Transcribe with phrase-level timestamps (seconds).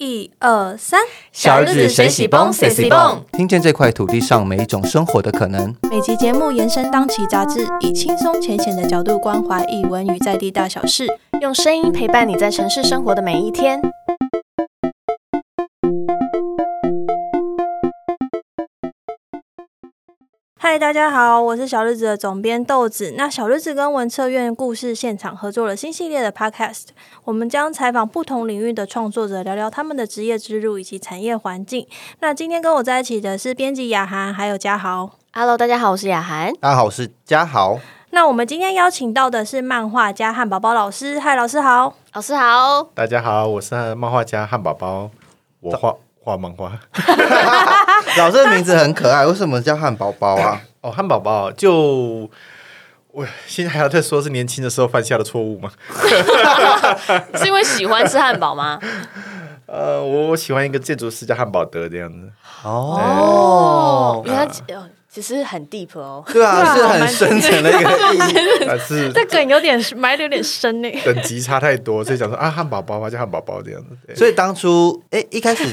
[0.00, 0.98] 一二三，
[1.30, 5.76] 小日子谁喜蹦谁喜蹦，听见这块土地上每一种生活的可能。
[5.90, 11.06] 每集节目延伸当期杂志，以轻松浅显的角度关怀译文与在地大小事。
[11.42, 13.78] 用声音陪伴你在城市生活的每一天。
[20.62, 23.14] 嗨，大家好，我是小日子的总编豆子。
[23.16, 26.88] 那小日子跟文策院故事现场合作了新系列的 Podcast，
[27.24, 31.88] 我们将采访不同领域的创作者，聊聊他们的职业之路以及产业环境。
[32.18, 35.12] 那今天跟我在一起的是编辑雅涵，还有嘉豪。
[35.32, 36.52] Hello，大家好，我是雅涵。
[36.60, 37.78] 大家好，我是嘉豪。
[38.10, 41.18] 那我们今天邀请到的是漫画家汉堡包老师。
[41.18, 41.94] 嗨，老师好。
[42.12, 45.10] 老师好，大家好，我是漫画家汉堡包，
[45.60, 46.72] 我画画漫画。
[48.18, 50.60] 老师的名字很可爱，为什么叫汉堡包啊？
[50.82, 52.30] 哦，汉堡包就
[53.12, 55.70] 我现在还要再说是年轻的时候犯下的错误吗？
[57.36, 58.78] 是因为喜欢吃汉堡吗？
[59.66, 62.30] 呃，我我喜欢一个建筑师叫汉堡德这样子。
[62.64, 66.22] 哦，原来呃其实很 deep 哦。
[66.32, 68.64] 对啊， 是很深层的一个意义。
[68.66, 70.88] 但是这梗有点埋的有点深呢。
[71.04, 74.14] 等级差太多，所以讲说啊，汉堡包嘛，叫汉堡包这样子。
[74.14, 75.64] 所以当初，哎，一开始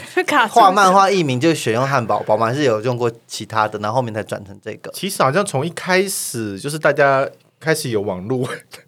[0.50, 2.48] 画漫画艺名就选用汉堡包吗？
[2.48, 4.90] 还是有用过其他的，然后后面才转成这个？
[4.92, 7.28] 其实好像从一开始就是大家
[7.60, 8.48] 开始有网络，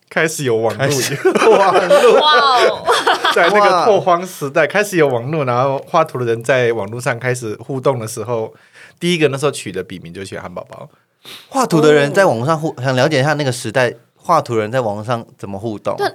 [0.10, 2.88] 开始有网络，网络哇哦，
[3.36, 8.52] 在那个拓荒时代开始有网络，然后画图的人在网络上开始互动的时候，
[9.00, 10.90] 第一个那时候取的笔名就写汉堡包。
[11.50, 15.96] 画图的人在网络上互，想了解一下那个时代画图人在网络上怎么互动？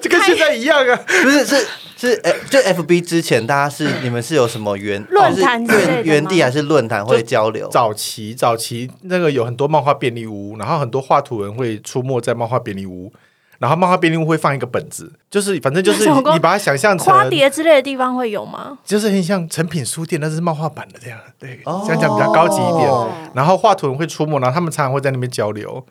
[0.00, 0.96] 这跟现在一样啊！
[1.22, 7.68] 不是是是，哎，就 FB 之前大家是你们是有什么原论坛之类的吗是原原地还是论坛会交流？
[7.68, 13.12] 早期早期那个有很多漫画便利屋，然后很多画图人会出没在漫画便利屋，
[13.58, 18.78] 然后漫画便利屋会放一个本子，就是反正就是你把它想象成花蝶之类的地方会有吗？
[18.84, 22.88] 就是很像成品书店，但是漫画版的这样，对，哦这样讲比较高级一点。
[22.88, 25.84] 哦然后画图人会出没，然后他们常常会在那边交流，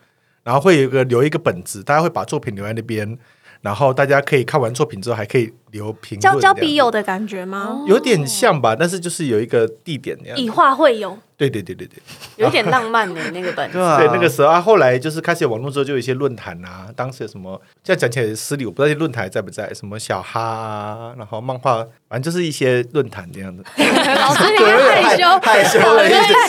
[0.43, 3.17] 然后会有一个留一个本子，大家会把作品留在那边，
[3.61, 7.83] 然后大家可以看完作品之后还可以留评论，交交笔友的感觉吗？
[7.85, 10.37] 有点像吧，但是就是有一个地点那样。
[10.37, 12.01] 以画会友，对对对对对。
[12.37, 13.77] 有点浪漫的那个本子。
[13.77, 23.63] 对啊，对，那个时候啊，后来就是开始有网络之后，就有一些论坛啊，当时有什么，这样讲起来也失礼，我不知道这些论坛还在不在，什么小哈啊，然后漫画，反正就是一些论坛这样的。
[23.75, 26.47] 老师你看害羞，害羞了一直害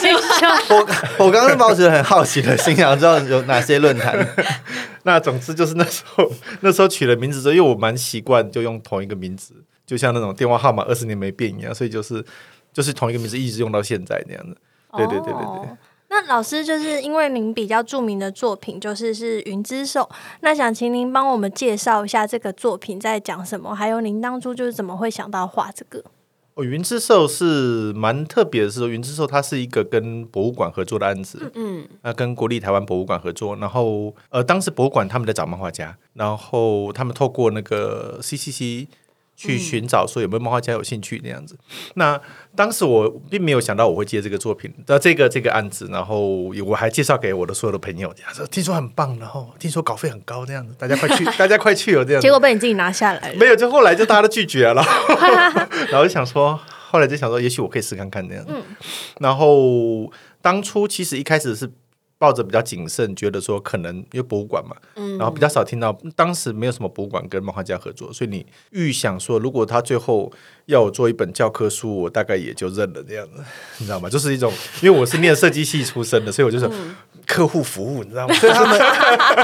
[0.61, 0.75] 羞。
[1.19, 4.25] 我我刚刚是抱着很好奇的心，想知道有哪些论坛。
[5.03, 9.53] 那总之就是那时候，那时候取了名字之后，因为我蛮习惯就用同一个名字，
[9.85, 12.23] 就像那种电话号码二十年没变一样，所以就是
[12.71, 14.55] 就是同一个名字一直用到现在那样子。
[14.93, 15.41] 对对对对对。
[15.41, 15.77] 哦
[16.09, 20.03] 那老师就是因为您比较著名的作品就是是《云之兽》，
[20.39, 26.01] 那想请您帮我们介绍一下这个作品在讲什么，还有您当初就是怎么会想到画这个？
[26.53, 38.87] 哦，云之兽是蛮特别的是说，云之兽它是一个跟博物馆合作的案子，嗯，那跟国立台湾博物馆合作，然后呃，当时博物馆他们在找漫画家，然后他们透过那个 CCC
[39.37, 41.55] 去寻找说有没有漫画家有兴趣那样子。
[41.93, 42.19] 那
[42.55, 48.11] 当时我并没有想到我会接这个作品，呃，这个这个案子，然后我还介绍给我的所有的朋友，
[48.49, 52.31] 听说很棒，然后听说稿费很高这样子，大家快去， 大家快去哦这样子结。
[52.31, 53.37] 果被你自己拿下来了。
[53.37, 54.83] 没有，就后来就大家都拒绝了，
[55.91, 56.59] 然后就想说，
[56.89, 58.43] 后来就想说，也许我可以试看看这样。
[59.19, 60.11] 然后
[60.41, 61.69] 当初其实一开始是
[62.19, 64.75] 抱着比较谨慎，觉得说可能因为博物馆嘛，
[65.17, 70.31] 然后比较少听到，当时没有什么博物馆跟漫画家合作，所以你预想说，如果他最后
[70.65, 73.43] 要我做一本教科书，我大概也就认了这样子，
[73.79, 74.09] 你知道吗？
[74.09, 74.51] 就是一种，
[74.81, 76.69] 因为我是念设计系出身的，所以我就是
[77.25, 78.33] 客户服务，你知道吗？
[78.35, 78.79] 所以他们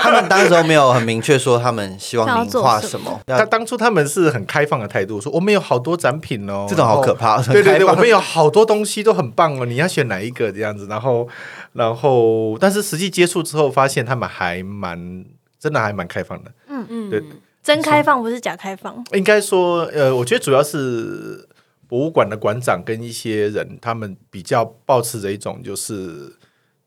[0.02, 7.42] 他们当时候没有很明确说他们希望您画什么，要他当初他们是很开放的态度，说我们有好多展品哦，这种好可怕。
[7.44, 10.88] 对对对，我们有好多东西都很棒哦，你要选哪一个这样子？
[10.88, 11.28] 然后，
[11.74, 15.26] 然后，但是实际接触之后，发现他们还蛮
[15.60, 16.52] 真的还蛮开放的。
[16.68, 17.24] 嗯嗯，对
[17.64, 21.48] 真开放不是假开放，应该说，呃，我觉得主要是
[21.88, 26.34] 博物馆的馆长跟一些人，他们比较保持着一种，就是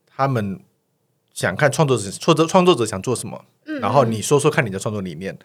[0.07, 0.61] 他们
[1.33, 3.45] 想看创作者创作创作者想做什么，
[3.81, 5.37] 然后你说说看你的创作理念。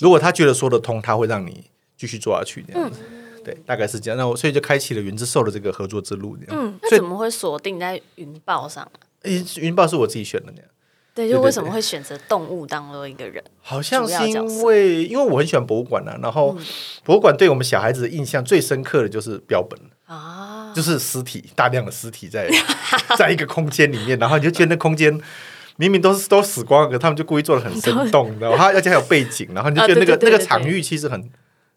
[0.00, 1.64] 如果他觉得说得通，他会让你
[1.96, 3.00] 继续做下去这样子。
[3.46, 4.18] 对，大概是这样。
[4.18, 6.36] 那我所以就开启了云之兽的这个合作之路。
[6.48, 8.98] 嗯，那怎么会锁定在云豹上啊？
[9.22, 10.68] 诶云豹是我自己选的那样。
[11.14, 13.42] 对，就为什么会选择动物当做一个人？
[13.62, 16.58] 好像是因为因为我很喜欢博物馆啊，然后
[17.04, 22.50] 博物馆对我们小孩子的印象最深刻的就是标本，啊，就是尸体，大量的尸体在
[23.16, 25.20] 在一个空间里面，然后你就觉得那空间。
[25.78, 28.56] 明明都是都死光了，可他们就故意做的很生动， 你知道吗？
[28.56, 31.30] 它而且还有背景，然后你就觉得那个、啊对对对对那个场域其实很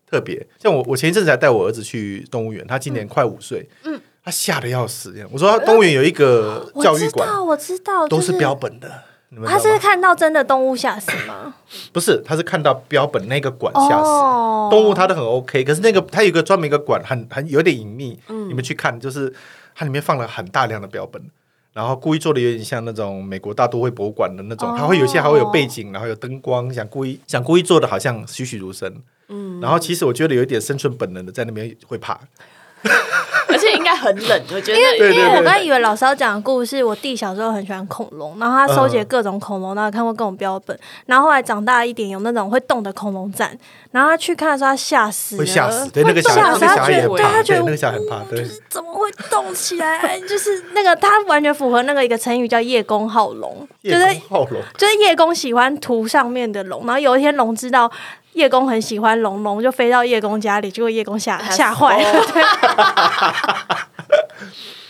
[0.09, 0.45] 特别。
[0.57, 5.13] 像我，我前一阵子才带我儿子去动物园，他今年快五岁，嗯，他吓得要死。
[5.31, 9.03] 我说他动物园有一个教育馆，知道，我知道，都是标本的。
[9.45, 11.53] 他是看到真的动物吓死吗？
[11.94, 14.09] 不是，他是看到标本那个馆吓死。
[14.09, 18.19] 哦动物他都很 OK，可是那个他有一个专门一个馆，很很有点隐秘。
[18.27, 19.31] 你们去看，就是
[19.75, 21.21] 它里面放了很大量的标本，
[21.79, 28.93] 然后故意做的有点像那种美国大都会博物馆的那种，哦它会有些还会有背景，然后有灯光，想故意想故意做的好像栩栩如生。
[29.29, 32.19] 嗯，然后其实我觉得有一点生存本能的在那边会怕。
[33.95, 43.57] 很冷， 我觉得因为对对对我刚才以为老师要讲的故事，我弟小时候很喜欢恐龙，然后他收集嗯各种恐龙，然后看过各种标本，然后后来长大一点有那种会动的恐龙展，
[43.91, 48.45] 然后他去看的时候他吓死了，会吓死，对那个小，吓死他那个小孩也觉得对他觉得对那个小孩很怕，对。
[48.69, 50.19] 怎么会动起来？
[50.21, 57.92] 就是那个他完全符合那个一个成语叫叶公好龙，就是公好龙，就是叶公喜欢图上面的龙，然后有一天龙知道。
[58.33, 62.25] 叶公很喜欢龙，龙就飞到叶公家里，结果叶公吓 吓坏了。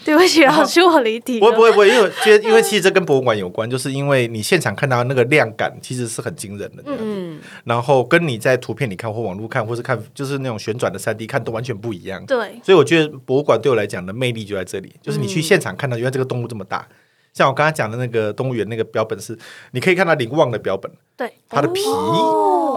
[0.06, 0.18] 对。
[0.18, 1.39] 不起，老师，我离题。
[1.39, 12.25] 不会不会不会，因为我觉得因为其实这跟博物馆有关，就是因为你现场看到那个亮感其实是很惊人的，嗯，然后跟你在图片里看或网络看，或是看就是那种旋转的三 D 看都完全不一样。
[12.25, 16.88] 对，所以我觉得博物馆对我来讲的魅力就在这里，就是你去现场看到原来这个动物这么大。
[17.31, 19.38] 像我刚才讲的那个动物园那个标本是，
[19.71, 21.81] 你可以看到林旺的标本，对，它的皮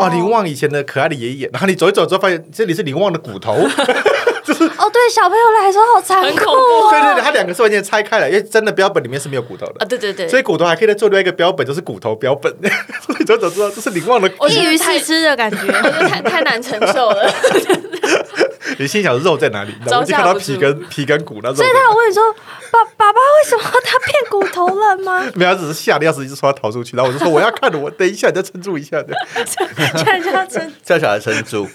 [0.04, 6.44] 哦，林旺以前的可爱的爷爷，然后你走一走之后发现这里是林旺的骨头， 哦，对，小朋友来说好残酷。
[6.90, 9.84] 对对对，它两个是完全拆开了，因为真的标本里面是没有骨头的啊，。
[9.86, 12.52] 对对对，所以骨头还可以再做另外一个标本，就是骨头标本。
[13.06, 14.48] 所以走走知道这是林旺的骨我。
[14.48, 15.58] 觉一鱼得太四吃的感觉。
[15.58, 17.32] 我觉得太太难承受了。
[18.78, 19.74] 你心想肉在哪里？
[19.80, 22.32] 然后我就看到皮跟皮跟骨，那种所以他有问你说
[22.70, 26.96] ：“爸，爸爸为什么他变骨头了吗 没有，他只是吓得要死，一直说他逃出去。
[26.96, 29.14] 然后我就说我要看着，我等一下，你再撑住一下的。
[29.44, 29.64] ”这
[30.10, 31.68] 样 这样真叫小孩撑住，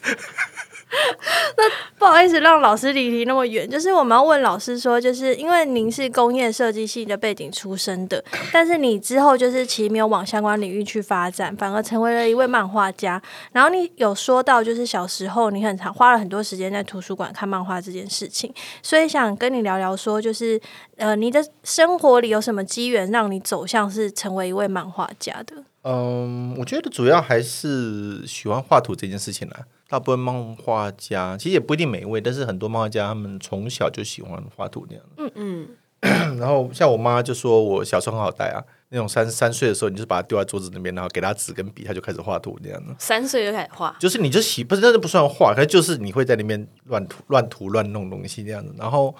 [1.98, 3.70] 不好意思让老师离题那么远。
[3.70, 8.24] 就是我们要问老师说，就是因为您是工业设计系的背景出身的，
[8.54, 13.22] 但是你之后就是其实没有往相关领域去发展，反而成为了一位漫画家。
[13.52, 18.54] 然后你有说到，就是小时候你很常花了很多时间在图书馆看漫画这件事情，
[18.84, 20.60] 所以想跟你聊聊说，就是
[20.98, 25.56] 呃，你的生活里有什么机缘让你走向是成为一位漫画家的？
[25.84, 29.62] 嗯，我觉得主要还是喜欢画图这件事情啦。
[29.90, 35.04] 大部分漫画家其实也不一定每一位，但是很多漫画家他们从小就喜欢画图那样。
[35.18, 35.68] 嗯嗯。
[36.38, 42.94] 然后像我妈就说我小时候很好带啊，那种三三岁的时候，你就是把它丢在桌子那边，然后给他纸跟笔，他就开始画图那样的。
[43.00, 48.72] 三岁就开始画，就是你就喜不是那就不算画，可是就是你会在那边乱涂乱涂乱弄东西这样子。
[48.78, 49.16] 然后，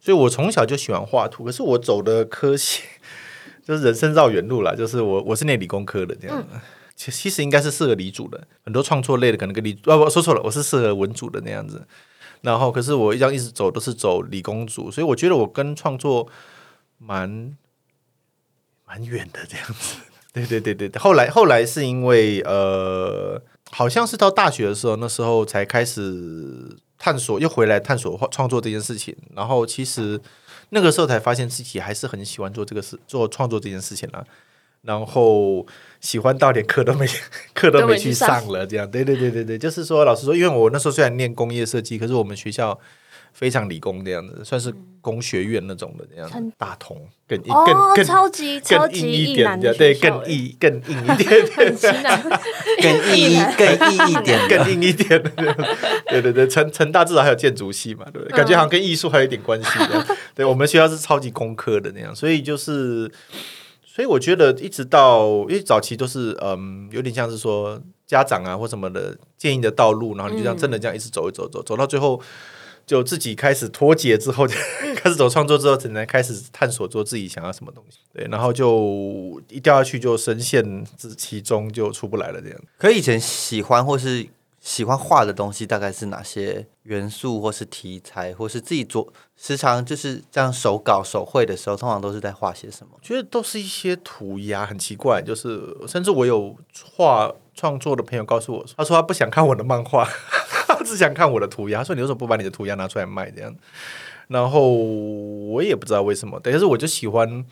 [0.00, 2.82] 所以我从小就喜欢画图，可是我走的科系
[3.62, 6.48] 就是人生绕远路啦，就是我我是念理工科的这样子。
[6.96, 11.86] 其其实应该是适合理组的，很多创作类的可能跟理啊，我说错了，我是适合文组的那样子。
[12.40, 16.28] 然后，可是我一样一直走都是走理工组，所以我觉得我跟创作
[16.98, 17.56] 蛮
[18.84, 19.96] 蛮远的这样子。
[20.32, 23.40] 对对对对对，后来后来是因为呃，
[23.70, 29.16] 好像是到大学的时候，那时候才开始探索，又回来探索创作这件事情。
[29.34, 30.20] 然后其实
[30.68, 34.24] 那个时候才发现自己还是很喜欢做这个事，做创作这件事情啊。
[34.82, 35.66] 然后
[36.06, 37.04] 喜欢到连课都没
[37.52, 42.78] 课都没去上上了，这样对对对对对，就是说老师说，因为我那时候虽然念工业设计，可是我们学校
[43.32, 46.96] 非常理工这样子，算是工学院那种的这样子，大同
[47.26, 51.76] 更更哦，更超级超更级硬一点的的，对，更硬更硬一点。
[52.80, 55.30] 更硬更硬一点更硬一点的，
[56.08, 58.36] 对对对，成成大至少还有建筑系嘛，对不对？
[58.36, 59.68] 感觉好像跟艺术还有一点关系。
[60.34, 63.10] 对我们学校是超级工科的那样，所以就是，
[63.96, 72.20] 所以我觉得一直到因为早期都是嗯，有点像是说家长啊或什么的建议的道路，然后你就这样真的这样一直走一走走走到最后。
[72.86, 74.46] 就自己开始脱节之后，
[74.94, 77.98] 开始走创作之后，只能开始探索做自己想要什么东西。
[78.14, 80.62] 对，然后就一掉下去就深陷
[80.96, 82.40] 之其中，就出不来了。
[82.40, 82.56] 这样。
[82.78, 84.24] 可以前喜欢或是
[84.66, 92.98] 喜欢画的东西大概是哪些元素，或是题材，或是自己做时常就是这样手稿手绘的时候，通常都是在画些什么？
[93.00, 95.22] 觉得都是一些涂鸦，很奇怪。
[95.22, 96.56] 就是甚至我有
[96.96, 100.04] 画创作的朋友告诉我，他说他不想看我的漫画，
[100.66, 101.78] 他只想看我的涂鸦。
[101.78, 103.30] 他说你为什么不把你的涂鸦拿出来卖？
[103.30, 103.54] 这样。
[104.26, 107.46] 然后我也不知道为什么，但是我就喜欢，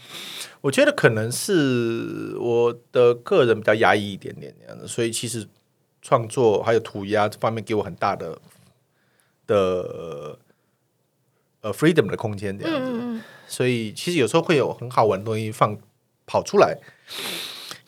[0.62, 5.46] 我觉得可能是我的个人比较压抑一点点这样子，所以其实
[6.04, 8.38] 创作还有涂鸦这方面给我很大的
[9.46, 10.38] 的
[11.62, 13.20] 呃 freedom 的空间这样子。
[13.48, 15.76] 所以其实有时候会有很好玩的东西放
[16.26, 16.76] 跑出来，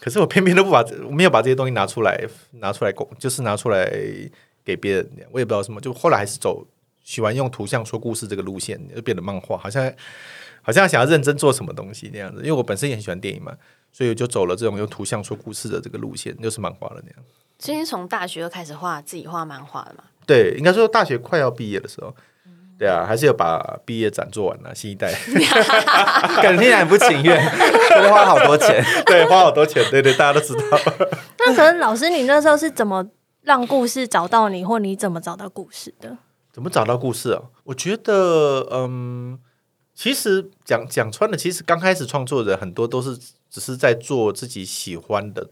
[0.00, 2.18] 可是我偏偏都不把我没有把这些东西拿出来
[2.52, 3.90] 拿出来公，就是拿出来
[4.64, 6.66] 给别人，我也不知道什么，就后来还是走
[7.02, 9.92] 喜欢用图像说故事这个路线，就变得漫画，好像
[10.62, 12.40] 好像想要认真做什么东西那样子。
[12.40, 13.56] 因为我本身也很喜欢电影嘛，
[13.92, 17.24] 所以我就走了这种用图像说故事的这个路线，就是漫画了那样。
[17.58, 20.04] 所以是从大学就开始画自己画漫画了嘛？
[20.26, 22.14] 对，应该说大学快要毕业的时候，
[22.78, 24.74] 对啊，还是要把毕业展做完了。
[24.74, 25.12] 新一代，
[26.42, 27.40] 感觉听起来很不情愿，
[27.90, 28.84] 多 花好多钱。
[29.06, 30.78] 对，花好多钱，对对，大家都知道。
[31.38, 33.06] 那可能老师，你那时候是怎么
[33.42, 36.18] 让故事找到你，或你怎么找到故事的？
[36.52, 37.42] 怎么找到故事啊？
[37.64, 39.38] 我觉得，嗯，
[39.94, 43.16] 其实讲讲穿了，其实刚开始创作的很多都是
[43.48, 45.50] 只是在做自己喜欢的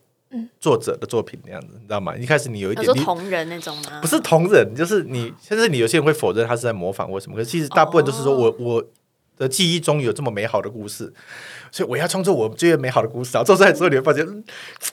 [0.60, 2.16] 作者的作品那样子，你知道吗？
[2.16, 4.00] 一开始你有一点你同人那种吗？
[4.00, 8.84] 不是同人，就是你，甚至你有些人会否认他是在模仿或什么，可是其实大部分都是说我、我
[9.36, 11.12] 的记忆中有这么美好的故事，
[11.72, 13.30] 所以我要创作我最美好的故事。
[13.34, 14.44] 然后做出来之后，你会发现，嗯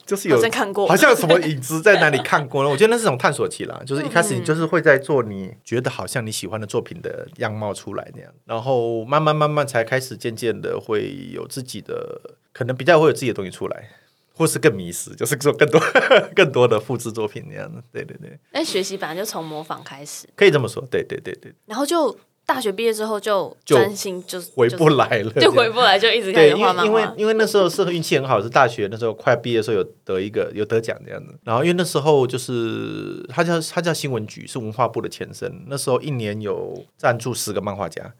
[0.03, 2.69] 就是有好像看过好像有什么影子在哪里看过呢？
[2.69, 12.19] 我觉得那是种探索期啦，就是一开始你就是会在做你觉得好像你喜欢的作品的样貌出来那样，然后慢慢慢慢才开始渐渐的会有自己的，
[12.51, 13.89] 可能比较会有自己的东西出来。
[14.33, 15.79] 或是更迷失， 就是做更多
[16.35, 27.13] 更多的复制作品那样的，对对对，但学习本来就从模仿开始，可以这么说，对对对对，然后就大学毕业之后就就专心就是回不来了， 就回不来，就一直开对，始因为因为画漫画。
[27.15, 31.33] 因为那时候是运气很好，是大学那时候快毕业的时候有得一个有得奖这样子。
[31.43, 35.63] 然后因为那时候就是他叫他叫新闻局，是文化部的前身。
[35.67, 38.11] 那时候一年有赞助十个漫画家，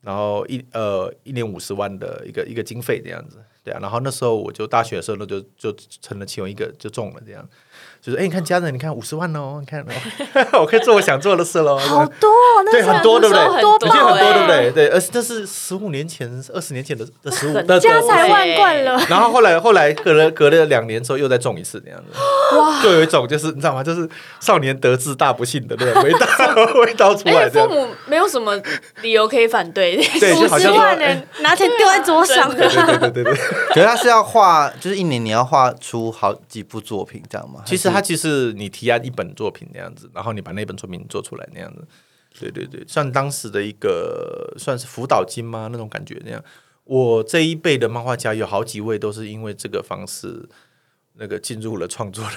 [0.00, 3.38] 然后一呃一年五十万的一个一个经费这样子。
[3.64, 7.48] 对啊，然后那时候我就大学的时候，那就就成了其中一个就中了这样。
[8.04, 11.78] 就是哎，你看家人，你看五十万哦，你看、哦， 我可以做我想做的事喽。
[11.78, 13.44] 好多、哦，那对，很多，对不对？
[13.44, 14.70] 已经很多，欸对不对？
[14.72, 19.00] 对，而且这是十五年前、二十年前的的十五的家财万贯了。
[19.08, 22.18] 然后后来后来隔了隔了两年之后又再中一次那样子，
[22.58, 22.82] 哇！
[22.82, 23.84] 就有一种就是你知道吗？
[23.84, 24.08] 就是
[24.40, 26.26] 少年得志大不幸的那种味道
[26.82, 27.48] 味道出来。
[27.48, 28.60] 父母没有什么
[29.02, 32.52] 理由可以反对， 对，就五十好像说，万哎呢，拿钱丢在桌上。
[32.52, 33.34] 对对对对对。
[33.68, 37.60] 可是他是要画，就是一年你要画出好几部作品这样吗？
[37.64, 41.86] 其实它其实你提案一本作品那样子，然后你把那本作品做出来那样子，
[42.40, 45.68] 对对对，算当时的一个算是辅导金吗？
[45.70, 46.42] 那种感觉那样。
[46.84, 50.48] 我这一辈的漫画家有好几位都是因为这个方式，
[51.14, 52.30] 那个进入了创作的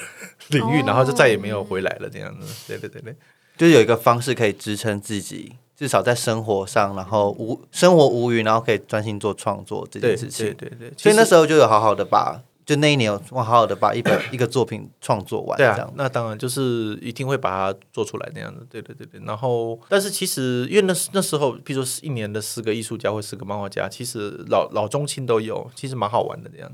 [0.60, 2.68] 领域，哦然后就再也没有回来了这样子。
[2.68, 3.16] 对对对对。
[3.58, 10.48] 就是有一个方式可以支撑自己，至少在生活上，然后无生活无余，然后可以专心做创作这件事情。
[10.48, 15.94] 对对对，所以那时候就有好好的把，就那一年我好好的把一本 一个作品创作完，对啊这样，。
[15.96, 18.66] 那当然就是一定会把它做出来那样子。
[18.68, 26.72] 对对对对，然后但是其实因为那那时候，比如说一年的四个艺术家或四个漫画家，其实老老中青都有，其实蛮好玩的这样。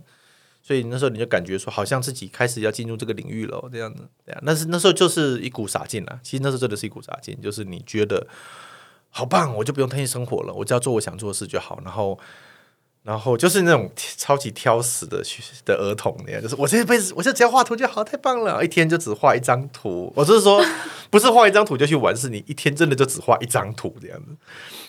[0.64, 4.42] 所以那时候你就感觉说，好像自己开始要进入这个领域了，这样子，对啊。
[4.46, 8.26] 但是那时候就是一股傻劲啊，其实那时候真的是一股傻劲，就是你觉得
[9.10, 12.18] 好棒，我就不用担心生活了，我只要做我想做的事就好，然后。
[13.04, 18.64] 然后就是那种超级挑食的学的儿童那样，就是我这辈子我就只要画图就好，太棒了！
[18.64, 20.14] 一天就只画一张图。
[20.16, 20.64] 我就是说，
[21.10, 24.28] 不是画一张图就去玩，是你一天真的就只画一张图这样子，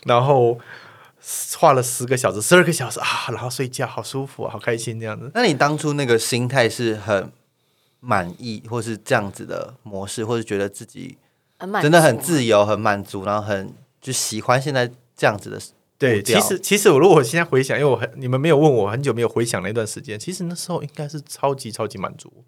[0.05, 0.59] 然后
[1.57, 5.31] 画了十个小时、十二个小时啊，然后睡觉，好舒服、啊，好开心这样子。
[5.35, 7.33] 那你当初那个心态是很
[8.01, 11.17] 满意，或是这样子的模式，或是觉得自己
[11.59, 15.59] 很真的很自由、很满足，然后很就喜欢现在这样子的
[16.03, 22.45] 对，其实其实我如果现在回想，因为我很你们没有问我很久没有回想那段时间，其实那时候应该是超级超级满足，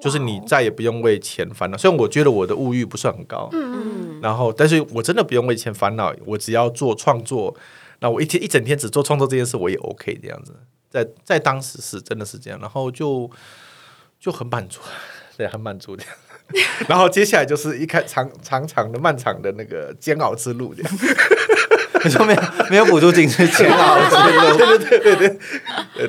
[0.00, 1.78] 就是你再也不用为钱烦恼。
[1.78, 7.56] 虽然我觉得我的物欲不算很高，嗯，然后但是我真的不用为钱烦恼，我只要做创作，
[8.00, 10.56] 那我一天一整天只做创作这件事，我也 OK 这样子。
[10.90, 13.30] 在在当时是真的是这样，然后就
[14.18, 14.80] 就很满足，
[15.36, 16.12] 对，很满足这样。
[16.88, 20.92] 然后接下来就是一开长长长的漫长的那个煎熬之路这样。
[22.04, 25.28] 你说没有没有补助金是煎熬之路，对对对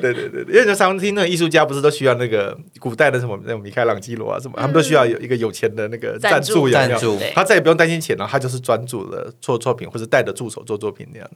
[0.00, 11.30] 对对，因为你常听那个艺术家不是都需要那个古代的什么那种米开朗基罗啊什么，他们都需要有一个有钱的那个赞赞助助，有没有赞助他再也不用担心钱了，他就是专注的做作品，或者带着助手做作品那样。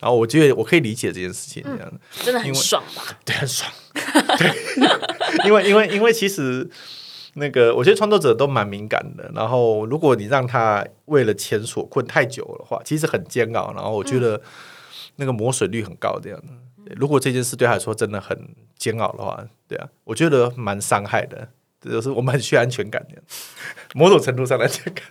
[0.00, 1.92] 然后我觉得我可以理解这件事情这样，
[2.24, 3.02] 真的很爽吧？
[3.24, 3.70] 对，很爽。
[4.38, 4.52] 对，
[5.44, 6.68] 因为因为因为其实
[7.34, 13.72] 那个我觉得创作者都蛮敏感的，然后如果你让他为了钱所困太久的话，其实很煎熬。
[13.74, 14.40] 然后我觉得
[15.16, 16.42] 那个磨损率很高，这样。
[16.96, 21.48] 如果这件事对他来说真的很煎熬的话，对啊，我觉得蛮伤害的。
[21.80, 23.22] 这就是我们很需要安全感的，
[23.94, 25.04] 某种程度上的安全感。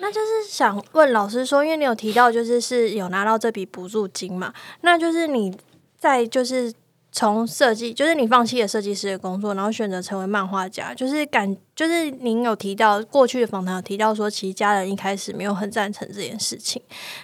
[0.00, 4.52] 那就是想问老师说，因为你有提到就是是有拿到这笔补助金嘛，
[4.82, 5.56] 那就是你
[5.96, 6.72] 在就是
[7.10, 16.80] 从设计，就是你放弃了设计师的工作，然后选择成为漫画家，就是感，就是您有提到过去的访谈有提到说，其实家人一开始没有很赞成这件事情，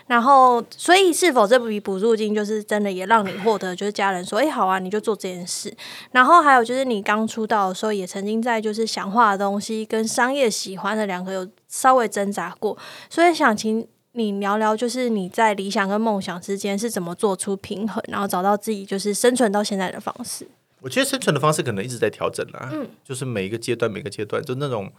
[0.06, 5.72] 然后所以是否这笔补助金就是真的也让你获得，就是家人说，哎，好啊，你就做这件事。
[6.12, 12.76] 然后还有就是你刚出道的时候，也曾经在就是想画的东西跟商业喜欢的两个有稍微挣扎过，
[13.10, 13.86] 所以想请。
[14.16, 20.46] 你聊聊，就是你在理想跟梦想之间是怎么做出平衡，然后找到自己就是生存到现在的方式。
[20.80, 24.92] 我觉得生存的方式可能一直在调整啦，嗯，就是每一个阶段，每个阶段，就那种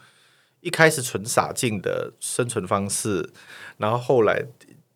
[0.59, 3.29] 一开始纯傻劲的生存方式，
[3.77, 4.43] 然后后来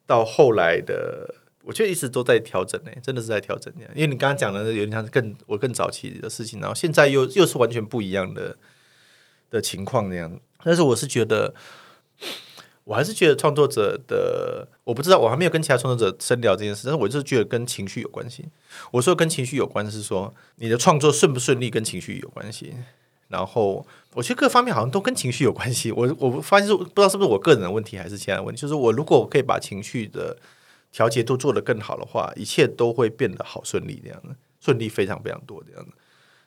[0.06, 3.74] 到后来的，我觉得一直都在调整呢，真的是在调整。
[3.96, 8.58] 因为你刚刚讲的有点像更我更早期的事情，然后现在又又是完全不一样的
[9.50, 10.38] 的情况那样。
[10.62, 11.56] 但是我是觉得。
[12.90, 18.50] 我还是觉得创作者的，我不知道，我还没有跟其他创作者深聊这件事，但是我就是觉得跟情绪有关系。
[18.90, 22.74] 我说跟情绪有关是说你的创作顺不顺利跟情绪有关系。
[23.28, 25.92] 然后我觉得各方面好像都跟情绪有关系。
[25.92, 30.36] 我我发现是不知道是不是我个人的问题还是其他的问题，就是我如果我可以把情绪的
[30.92, 35.92] 调节都做得更好的话，一切都会变得好顺利这样的，顺利非常非常多这样的。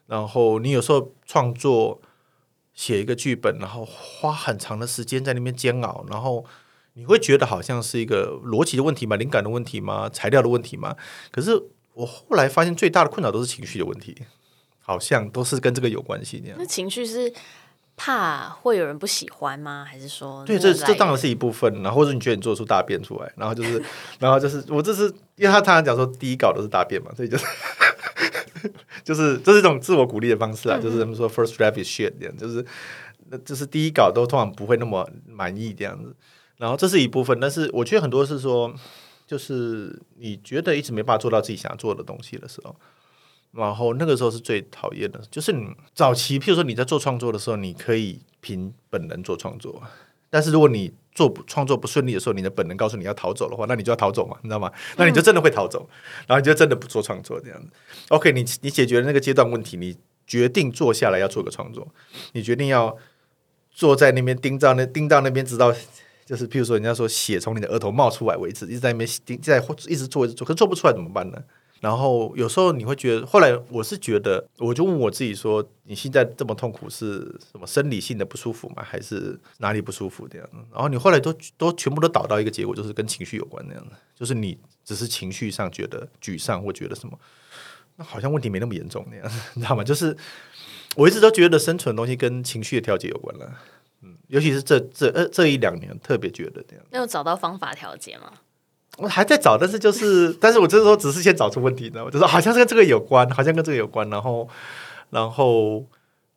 [0.09, 2.03] 然后你有时候创作。
[2.75, 6.45] 写一个剧本，然后花很长的时间在那边煎熬，然后
[6.95, 9.17] 你会觉得好像是一个逻辑的问题吗？
[9.17, 10.09] 灵感的问题吗？
[10.09, 10.97] 材料的问题吗？
[11.31, 11.53] 可是
[11.95, 14.17] 我后来发现，最大的困扰都是情绪的问题，
[14.81, 16.57] 好像都是跟这个有关系那样。
[16.59, 17.33] 那情绪是
[17.97, 19.87] 怕会有人不喜欢吗？
[19.87, 21.83] 还是说，对，这这当然是一部分。
[21.83, 23.83] 然后或者你觉得你做出大便出来，然后就是，
[24.19, 25.05] 然后就是我这是
[25.37, 27.45] 因为他常常讲说第一稿都是大便嘛，所以就是。
[29.05, 32.65] 就是这是一种自我鼓励的方式啊，就是人们说 first draft is shit 这样，就是
[33.31, 36.15] 那就是第一稿都通常不会那么满意这样子，
[36.59, 38.73] 然后这是一部分，但是我觉得很多是说，
[39.27, 42.77] 就是你觉得一直没办法做到自己想做的东西的时候，
[43.53, 49.83] 然后那个时候是最讨厌的，就是你早期，譬如说你在做创作的时候，你可以凭本能做创作。
[50.31, 54.73] 但是如果你做创作不顺利的时候，你的本能告诉你要逃走的话，那你就要逃走嘛，你知道吗？
[54.97, 55.89] 那你就真的会逃走，
[56.27, 57.69] 然后你就真的不做创作这样子。
[58.09, 61.87] OK，你你解决了那个阶段问题，你决定坐下来要做个创作，
[62.33, 62.97] 你决定要
[63.71, 65.75] 坐在那边盯到那盯到那边，直到
[66.25, 71.39] 就是譬如说人家说血从你的额头冒出来为止，一直在那边盯在一直做一直做，可做不出来怎么办呢？
[71.83, 77.19] 然后有时候你会觉得，后来我是觉得，我就问我自己说：你现在这么痛苦是
[77.51, 78.85] 什么生理性的不舒服吗？
[78.87, 80.49] 还是哪里不舒服这样？
[80.73, 87.19] 然后你后来都都全部都导到一个结果，就是跟情绪有关那样的，就是你只是情绪上觉得沮丧或觉得什么，
[87.97, 89.83] 那好像问题没那么严重那样，你知道吗？
[89.83, 90.17] 就是
[90.95, 93.53] 我一直都觉得生存的东西跟情绪的调节有关了，
[94.03, 96.85] 嗯，尤其是这这呃这一两年特别觉得这样。
[96.91, 98.35] 那有找到方法调节吗？
[98.99, 104.49] 我还在找，但是就是，但是我这时候只是先找出问题的，我就说好像是跟这个有关，好像跟这个有关，然后，
[105.11, 105.85] 然后，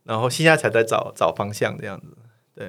[0.04, 2.08] 然后现在才在找找方向这样子，
[2.56, 2.68] 对，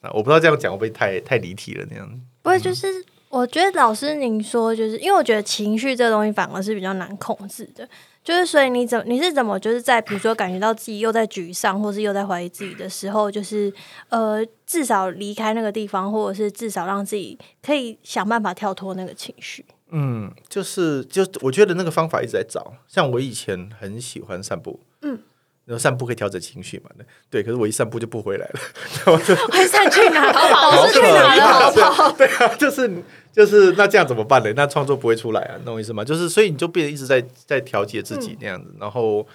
[0.00, 2.14] 啊，我不知道这样讲会不会太太离题了那样子。
[2.42, 2.86] 不会，就是
[3.28, 7.88] 我觉得老师您说，就是因为我觉得情绪这东西反而是比较难控制的。
[8.22, 13.72] 就是，所以你怎你是怎么就是在比如说感觉到自己又在沮丧，或是又在怀疑自己的时候，就是
[14.10, 19.64] 呃，至少离开那个地方，或者是至少让自己可以想办法跳脱那个情绪。
[19.90, 22.74] 嗯，就是就我觉得那个方法一直在找。
[22.86, 25.18] 像我以前很喜欢散步，嗯，
[25.64, 26.90] 然后散步可以调整情绪嘛？
[27.30, 28.60] 对，可是我一散步就不回来了，
[29.50, 30.30] 会散去哪？
[30.30, 31.72] 跑是去哪了？
[31.72, 33.02] 跑对啊，就是。
[33.32, 34.52] 就是那这样怎么办呢？
[34.56, 36.04] 那创作不会出来啊，懂我意思吗？
[36.04, 38.74] 就是所以你就变得一直在在调节自己那样子。
[38.80, 39.26] 然后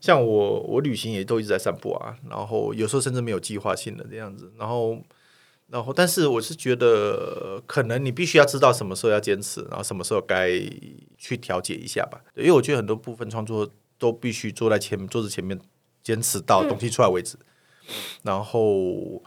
[0.00, 4.52] 像我我旅行也都一直在散步啊，然后有时候甚至没有计划性的这样子。
[4.58, 4.98] 然后
[5.68, 10.50] 然后但是我是觉得可能你必须要知道什么时候要坚持，然后什么时候该
[11.16, 12.20] 去调节一下吧。
[12.34, 15.58] 因为我觉得很多部分创作都必须坐在前桌子前面
[16.02, 17.36] 坚持到东西出来为止，
[18.22, 19.22] 然后。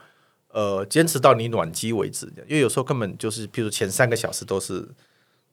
[0.54, 4.88] 呃，坚持到你暖机为止，因为有时候根本就是，譬如前三个小时都是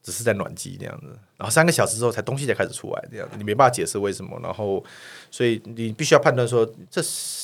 [0.03, 4.83] 只是在暖机这样子，然后三个小时之后才东西才开始出来这样，你没办法解释为什么，然后
[5.31, 7.01] 所以你必须要判断说，这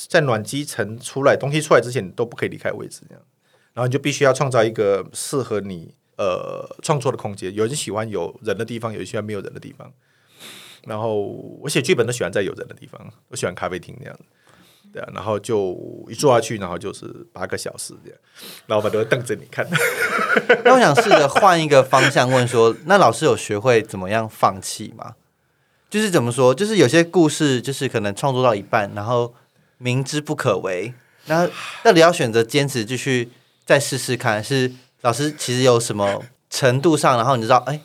[0.08, 3.24] 在暖机层出来东西出来之前，你都不可以离开位置这样，
[3.74, 7.52] 然后你就必须要创造一个适合你呃创作的空间。
[7.52, 9.92] 有人喜欢有人的地方，有人喜欢没有人的地方。
[10.86, 11.22] 然后
[11.60, 14.16] 我写剧本都喜欢在有人的地方，我喜欢咖啡厅这样。
[15.14, 15.76] 然后就
[16.08, 18.18] 一坐下去，然后就是八个小时这样，
[18.66, 19.66] 老板都会瞪着你看。
[20.64, 25.14] 那我想试着换一个方向问说，那老师有学会怎么样放弃吗？
[25.90, 26.54] 就是怎么说？
[26.54, 29.34] 就是有些故事，就是可能创作到一半，然后
[29.78, 30.92] 明知不可为，
[31.26, 31.48] 那
[31.82, 33.30] 到底要选择坚持继续
[33.64, 34.42] 再试试看？
[34.44, 37.80] 是老师其实有什么程度上，然后你知道，哎，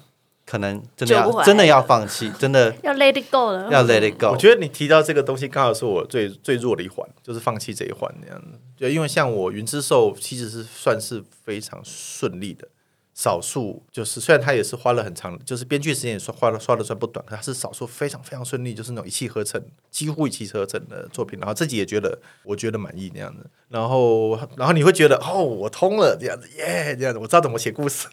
[0.45, 3.69] 可能真的要真的要放弃，真的要 let it go 了。
[3.71, 4.27] 要 let it go。
[4.27, 8.59] 我觉得你提到这个东西，刚好是我最最弱的一环，就是放弃这一环那样子。
[8.75, 12.67] 就因为像我云之兽，其实是算是非常顺利的，
[13.13, 21.39] 少数就是虽然他也是花了很长，就是编剧时间也算花了花的算不短，可他是少数非常非常顺利，就是那种一气呵成，几乎一气呵成的作品。
[21.39, 23.45] 然后自己也觉得我觉得满意那样子。
[23.69, 28.07] 然后然后你会觉得哦，我通了这样子，耶，这样子，我知道怎么写故事，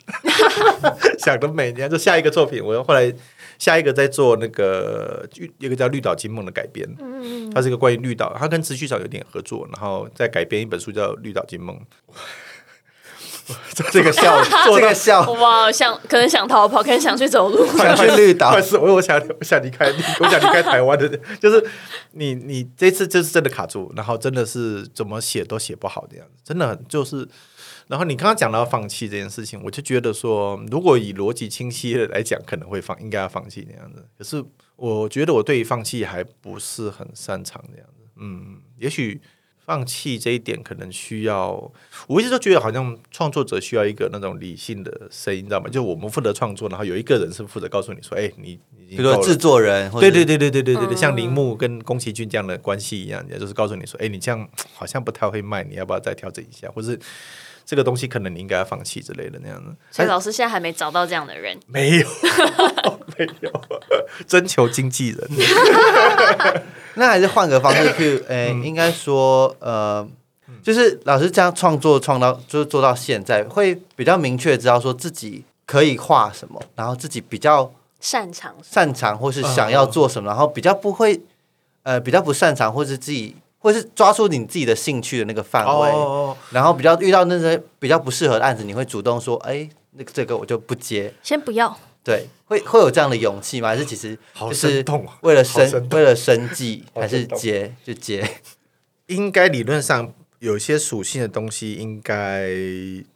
[1.19, 1.73] 想得美。
[1.73, 3.15] 你看，就下一个作品，我后来。
[3.59, 11.77] 下一个在做那个一个叫《绿岛金梦》的改编，嗯它是一个关于绿岛，它跟持续长有点合作，然后再改编一本书叫《绿岛金梦》。
[13.93, 17.67] 这个笑， 这个笑，哇，想可能想逃跑，可能想去走路。
[17.77, 19.87] 想去绿岛但是我我想我想离开，
[20.21, 21.09] 我想离开台湾的，
[21.41, 21.65] 就是
[22.13, 27.29] 你你这次就是真的卡住，然后真的是怎么写都写不好的样子，真的很就是。
[27.89, 34.07] 然后你刚刚讲到放弃这件事情，我就觉得说，如果以逻辑清晰的来讲，可能会放应该要放弃那样子。
[34.17, 34.41] 可是
[34.77, 38.07] 我觉得我对于放弃还不是很擅长这样子。
[38.21, 39.21] 嗯，也许
[39.71, 41.73] 放弃这一点可能需要，
[42.09, 45.69] 我一直都觉得好像创作者需要一个那种理性的声音，你知道吗？
[45.71, 56.99] 就我们负责创作，然后有一个人是负责告诉你说，哎，你比如说制作人，对对对对对对对对，像铃木跟宫崎骏这样的关系一样，也就是告诉你说，哎，你这样好像不太会卖，你要不要再调整一下，或是。
[57.71, 62.09] 这个东西可能你应该要放弃之类的那样的，所以老师现在还没找到这样的人，没有，
[63.17, 63.63] 没有，
[64.27, 65.31] 征求经纪人。
[66.95, 70.05] 那还是换个方式去，诶， 应该说，呃，
[70.65, 81.21] 就是老师这样创作创到，就是做到现在，会比较明确知道说自己可以画什么，然后自己比较擅长擅长或是想要做什么，然后比较不会，
[81.85, 83.37] 呃，比较不擅长或是自己。
[83.63, 85.91] 或是抓住你自己的兴趣的那个范围，
[86.51, 91.79] 然后比较遇到那些比较不适合的案子，你会主动说：“哎，那个这个我就不接。”先不要。
[92.03, 93.69] 对，会会有这样的勇气吗？
[93.69, 94.83] 还是其实就是
[95.21, 98.27] 为了生为了生计， 还是接就接？
[99.09, 102.49] 应该理论上有些属性的东西，应该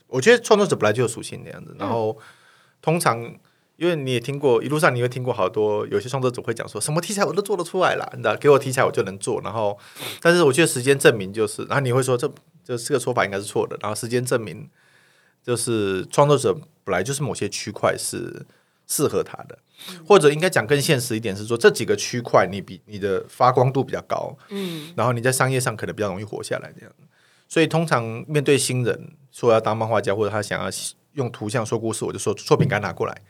[0.08, 2.16] 我觉得创作者本来就有属性的样子，然后
[2.82, 3.34] 通常。
[3.76, 9.40] 因为你也听过，一路上你会听过好多有些创作者会讲说什么题材我都做得出来了，你知道，给我题材我就能做。
[9.42, 9.76] 然后，
[10.20, 12.32] 但是我觉得时间证明就是，然后你会说这
[12.64, 13.76] 这这个说法应该是错的。
[13.80, 14.68] 然后时间证明
[15.42, 18.46] 就是创作者本来就是某些区块是
[18.86, 19.58] 适合他的，
[20.06, 26.94] 或者应该讲更现实一点是说这几个区块你比你的发光度比较高，嗯，然后你在商业上可能比较容易活下来这样。
[27.48, 30.70] 所以通常面对新人说要当漫画家或者他想要
[31.14, 33.22] 用图像说故事，我就说作品该拿过来。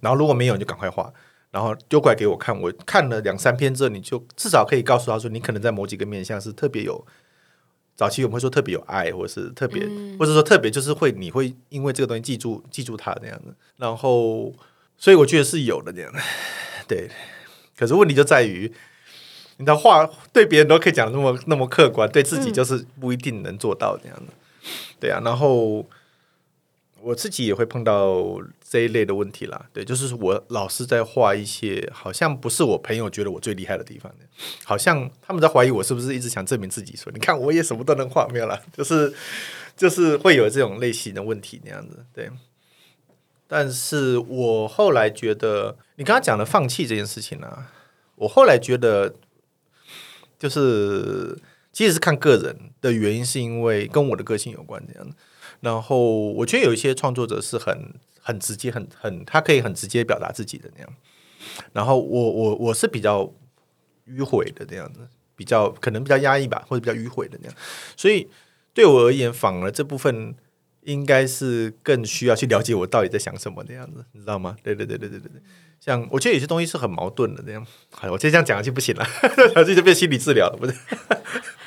[0.00, 1.12] 然后如果没有，你就赶快画，
[1.50, 2.58] 然后丢过来给我看。
[2.60, 7.04] 我看了两三篇之后，你就至少可以告诉他说，你可能在某几个面相是特别有
[7.96, 13.54] 早期我们会说特别有爱，或者是特别，或者说特别就是会你会因为这个东西记住记住他那样子。
[13.78, 14.52] 然后，
[14.98, 16.20] 所以我觉得是有的这样的。
[16.86, 17.08] 对，
[17.76, 18.70] 可是问题就在于，
[19.56, 24.32] 你的话对别人都可以讲那么那么客观，对自己就是不一定能做到这样的。
[25.00, 25.86] 对啊，然后。
[27.04, 34.10] 我自己也会碰到这一类的问题啦，对，就是我老是在画一些好像不是我朋友觉得我最厉害的地方，
[34.64, 39.12] 好像他们在怀疑我是不是一直想证明自己，说你看我也什么都能画，没有啦， 就是
[39.76, 42.30] 就是会有这种类型的问题那样子，对。
[43.46, 47.66] 但是我后来觉得，你刚刚讲的放弃这件事情呢，
[48.16, 49.14] 我后来觉得
[50.38, 51.38] 就是
[51.74, 55.14] 其实是看个人的原因，是因为跟我的个性有关这样的。
[55.60, 60.94] 然后我觉得有一些创作者是很很直接，很很他可以很直接表达自己的那样。
[61.72, 63.30] 然后我我我是比较
[64.08, 65.00] 迂回的这样子，
[65.34, 67.56] 比较可能比较压抑吧，或者比较迂回的那样。
[67.96, 68.28] 所以
[68.72, 70.34] 对我而言，反而这部分
[70.82, 74.56] 应该是更需要去了解我到底在想什么那样子，你知道吗？
[74.62, 75.42] 对对对对对对对。
[75.80, 77.66] 像我觉得有些东西是很矛盾的这样。
[78.00, 79.06] 哎，我再这样讲下去不行了，
[79.64, 80.74] 这就变心理治疗了，不是？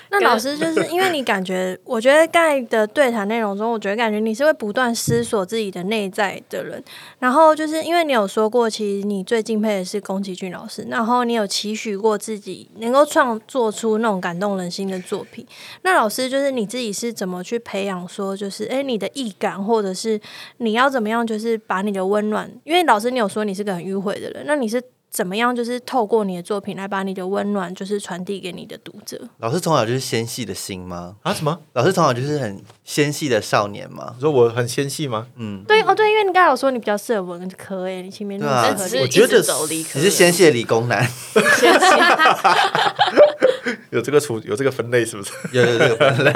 [0.12, 6.82] 那老师就是因为你感觉，我觉得盖的对谈内容中，我觉得感觉你是会不断思索自己的内在的人。
[7.20, 15.46] 然后就是因为你有说过，其实你最敬佩的是宫崎骏老师，然后你有期许过自己能够创作出那种感动人心的作品。
[15.82, 20.20] 那老师就是你自己是怎么去培养说，就是哎你的意感，或者是
[20.58, 24.82] 你要怎么样，就是把你的温暖，因为老师你有说你是个很迂回的人，那你是？
[25.10, 25.56] 怎么样？
[25.56, 29.20] 就是透过你的作品来把你的温暖，就是传递给你的读者。
[29.40, 31.16] 老师从小就是纤细的心吗？
[31.24, 31.34] 啊？
[31.34, 31.58] 什么？
[31.74, 34.16] 老师从小就是很纤细的少年吗？
[34.20, 35.28] 说我很纤细吗？
[35.38, 38.68] 嗯，对哦，对，因为你刚才有说你比较适合文科诶，你前面对啊，
[39.02, 41.08] 我觉得你是纤细的理工男，
[43.90, 45.32] 有这个处有这个分类是不是？
[45.52, 46.34] 有有这个分类。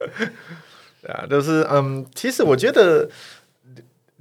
[1.02, 3.08] 对啊，就是嗯，其实我觉得。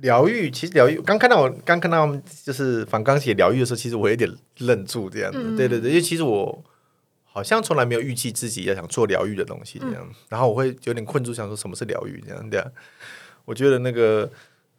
[0.02, 5.56] 疗愈，其实疗愈，刚看到我刚看到他们就是反刚写疗愈的时候，其实我有点愣住这样子。
[5.56, 6.64] 对对对，因为其实我
[7.26, 12.68] 好像从来没有预计自己要想做疗愈的东西这样，然后我会有点困住，想说什么是疗愈这样对、啊。
[13.46, 14.30] 我觉得那个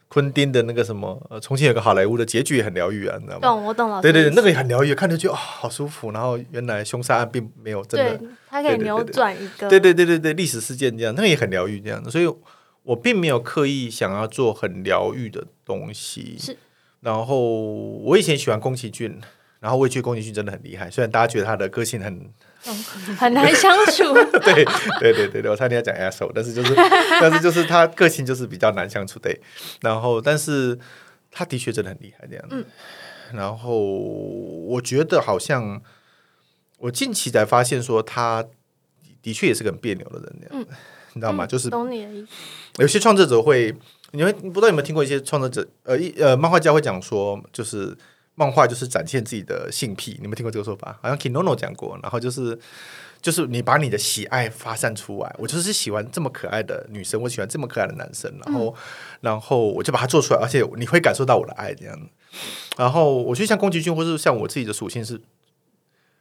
[0.08, 3.40] 昆汀的那个什么，呃，重庆有个好莱坞的结局也很疗愈啊，你知道吗？
[3.42, 6.10] 懂我懂了对对对，那个也很疗愈，看着就啊、好舒服。
[6.10, 12.26] 然后原来凶杀案并没有真的对，它可以扭转一个对对对对对，历史事件这样，那个也很疗愈这样的，所以
[12.82, 16.36] 我并没有刻意想要做很疗愈的东西。
[16.38, 16.56] 是，
[17.00, 19.20] 然后我以前喜欢宫崎骏，
[19.60, 22.32] 然后我也觉得宫崎骏真的很厉害，虽然大家觉得他的个性很，
[23.18, 24.12] 很难相处。
[24.40, 24.64] 对
[24.98, 29.40] 对对对对，我差点要讲 asshole，但是就是但是就是他个性就是比较难相处对，
[29.82, 30.78] 然后但是
[31.30, 32.44] 他的确真的很厉害这样。
[32.50, 32.64] 嗯，
[33.34, 35.80] 然后我觉得好像
[36.78, 38.44] 我近期才发现说他
[39.22, 40.66] 的确也是个很别扭的人这样。
[41.20, 41.46] 你知道吗？
[41.46, 42.28] 就是懂你的意思。
[42.78, 43.76] 有些创作者会，
[44.12, 47.94] 你会不知道有没有听过一些创作者，呃，一呃，漫画家会讲说，就是
[48.36, 50.98] 漫画就是展现自己的性癖，你有没有听过这个说法？
[51.02, 52.58] 好像 Kinono 讲过，然后就是
[53.20, 58.74] 就是你把你的喜爱发散出来，我就是喜欢这么可爱的女生，我喜欢这么可爱的男生，然后、
[59.20, 62.00] 然后我就把它做出来，而且你会感受到我的爱这样。
[62.78, 65.20] 然后我觉得像宫崎骏，或是像我自己的属性是，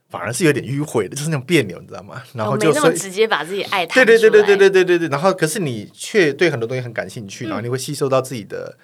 [0.10, 2.24] 反而是有点迂回的，就是那种别扭，你知道吗？
[2.34, 4.06] 然后就那么直接把自己爱对谈。
[4.08, 5.08] 对对对对对对对对。
[5.08, 8.76] 然后可是你却对很多东西很感兴趣，然后你会吸收到自己的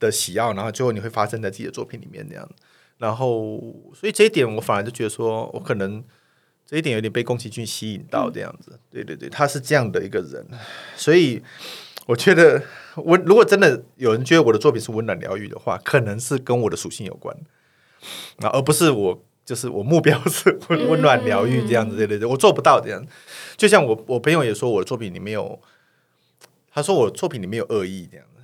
[0.00, 2.48] 的喜好，然后最后你会发生在自己的作品里面这样。
[2.96, 3.60] 然后
[3.94, 6.02] 所以这一点我反而就觉得说，我可能
[6.66, 8.80] 这一点有点被宫崎骏吸引到这样子。
[8.90, 10.46] 对对对，他是这样的一个人，
[10.96, 11.42] 所以
[12.06, 12.62] 我觉得
[12.96, 17.36] 我如果真的有人觉得我的作品是温暖疗愈的话，可能是跟我的属性有关，
[18.38, 19.22] 啊，而不是我。
[19.44, 23.04] 就是我目标是温温暖疗愈这样子，对对对，我做不到这样。
[23.56, 25.58] 就像我我朋友也说我的作品里面有，
[26.72, 28.42] 他说我作品里面有恶意这样子，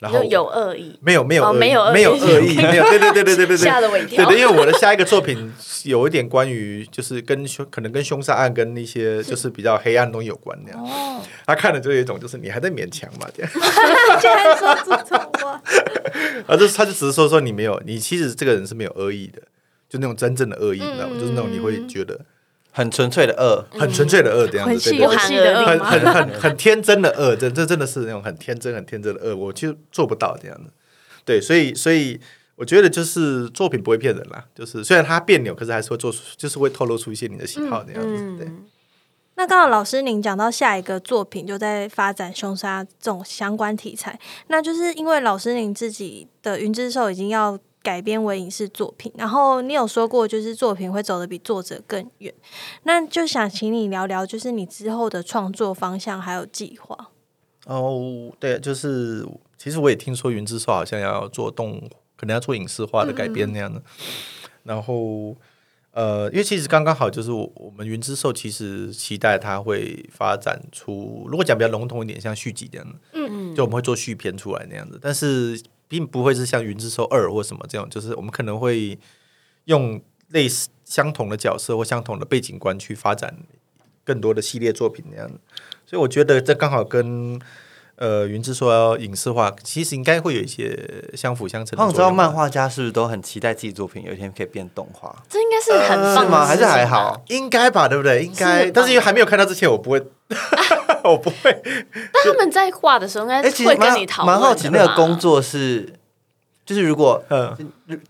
[0.00, 1.94] 然后就有恶意，没有没有没有恶意。
[1.94, 4.24] 没有恶意，没有对对对对对对对，吓了我一跳。
[4.26, 5.52] 对对，因为我的下一个作品
[5.84, 10.84] 有一点关于就是跟凶可能跟凶杀案跟那些 就是比较黑暗的东西有关那样。
[10.84, 13.50] 哦，他看了就有一种就是你还在勉强嘛这样，
[14.20, 15.62] 竟然说这种话，
[16.46, 19.40] 而就他就只是说说你没有，你其实这个人是没有恶意的，
[19.94, 21.14] 就那种真正的恶意，你知道吗？
[21.14, 22.20] 就是那种你会觉得
[22.72, 26.00] 很纯粹的恶，很纯粹的恶这样子，魂系对对对游戏的恶很？
[26.00, 30.64] 很很很天真的恶，这这真的是那种很天真、很天真的恶，我其实做不到这样子。
[31.24, 32.18] 对，所以所以
[32.56, 38.36] 我觉得就是作品不会骗人啦，就是虽然它别扭，可是还是会做出，就是会透露出一些你的喜好这样子。
[38.36, 38.50] 对，
[39.36, 52.32] 那刚好老师您讲到下一个作品就在发展凶杀这种相关题材，那就是因为老师您自己的《云之兽》已经要改编为影视作品，然后你有说过就是作品会走得比作者更远，
[52.84, 57.10] 那就想请你聊聊就是你之后的创作方向还有计划。
[57.66, 59.26] 哦，对，就是
[59.58, 61.78] 其实我也听说云之兽好像要做动，
[62.16, 63.82] 可能要做影视化的改编那样的。
[64.62, 65.36] 然后
[65.92, 78.98] 呃，因为其实刚刚好就是我我们云之兽其实期待它会发展出，如果讲比较笼统一点，像续集这样的，嗯嗯，就我们会做续篇出来那样子，但是并不会是像云之兽二或什么这样，就是我们可能会
[79.64, 83.36] 用类似相同的角色或相同的背景观去发展
[84.04, 85.30] 更多的系列作品那样。
[85.86, 87.40] 所以我觉得这刚好跟
[87.96, 92.10] 呃云之说要影视化，其实应该会有一些相辅相成的我知道。
[92.10, 95.14] 漫画家是不是都很期待自己作品有一天可以变动画？
[95.28, 96.44] 这应该是很是吗？
[96.44, 97.22] 还是还好？？
[97.28, 98.24] 应该吧，对不对？
[98.24, 100.00] 应该，是但是因为还没有看到之前，我不会，
[101.10, 101.62] 我不会。
[102.12, 105.94] 但他们在画的时候，应该会跟你讨论蛮好奇那个工作是，
[106.66, 107.56] 就是如果嗯，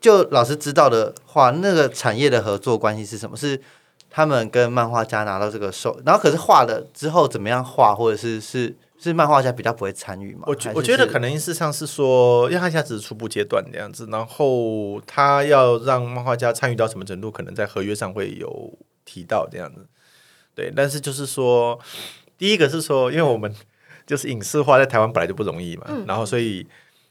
[0.01, 3.37] 就老师知道的话，那个产业的合作关系是什么？
[3.37, 3.61] 是
[4.11, 10.45] 他们跟漫画家拿到这个手，然后可是画了之后怎么样画，或者是是是漫画家比较不会参与嘛？
[10.47, 18.73] 我觉我觉得可能事实上是说，因为他现在只是初步阶段这样子，然后他要让漫画家参与到什么程度，可能在合约上会有
[19.05, 19.85] 提到这样子。
[20.55, 21.77] 对，但是就是说，
[22.39, 23.55] 第一个是说，因为我们
[24.07, 26.05] 就是影视化在台湾本来就不容易嘛，嗯。
[26.07, 26.67] 然后所以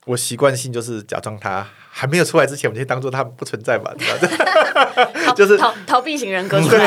[0.05, 3.93] 我习惯性就是假装他还没有出来之前，我们就当做他不存在 吧，
[5.35, 6.83] 就是逃逃避型人格出来。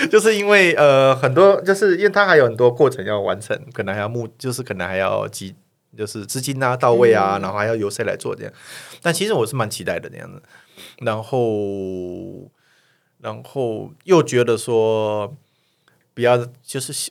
[0.10, 5.54] 就是因为呃很多，就是因为他还有很多过程要完成，可能还要募，就是可能还要集，
[5.96, 8.52] 就是资金啊到位啊，然后还要由谁来做这样。
[9.02, 10.42] 但其实我是蛮期待的这样子，
[10.98, 11.38] 然后
[13.20, 15.36] 然后又觉得说
[16.14, 17.10] 不要就是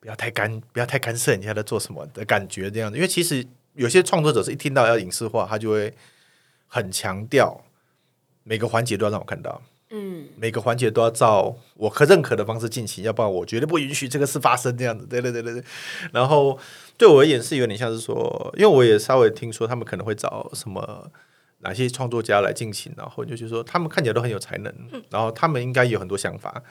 [0.00, 5.92] 不要太干，不要太干涉人家在做什么的感觉这样子，因为其实有些创作者是一听到要影视化，他就会
[6.66, 7.64] 很强调
[8.42, 9.60] 每个环节都要让我看到。
[9.90, 15.06] 嗯，每个环节都要照我可认可的方式进行，要不然我绝对不允许这个事发生这样子。
[15.06, 15.64] 对对对对对。
[16.12, 16.58] 然后
[16.98, 21.08] 对我而言是有点像是说，因为我也稍微听说他们可能会找什么
[21.60, 24.72] 哪些创作家来进行，然后就是说他们看起来都很有才能，
[25.10, 26.62] 然后他们应该有很多想法，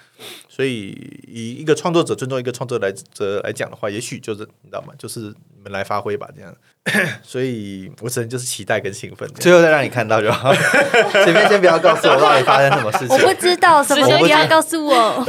[0.48, 0.90] 所以
[1.28, 4.94] 以一个创作者尊重一个创作来者来讲的话，也许就是你知道吗？
[4.98, 6.56] 就是你们来发挥吧，这样。
[7.24, 9.28] 所以我只能就是期待跟兴奋。
[9.34, 10.54] 最后再让你看到就好。
[11.26, 13.18] 前面先不要告诉我到底发生什么事情。
[13.18, 15.26] 我不知道什么，直接不要告诉我。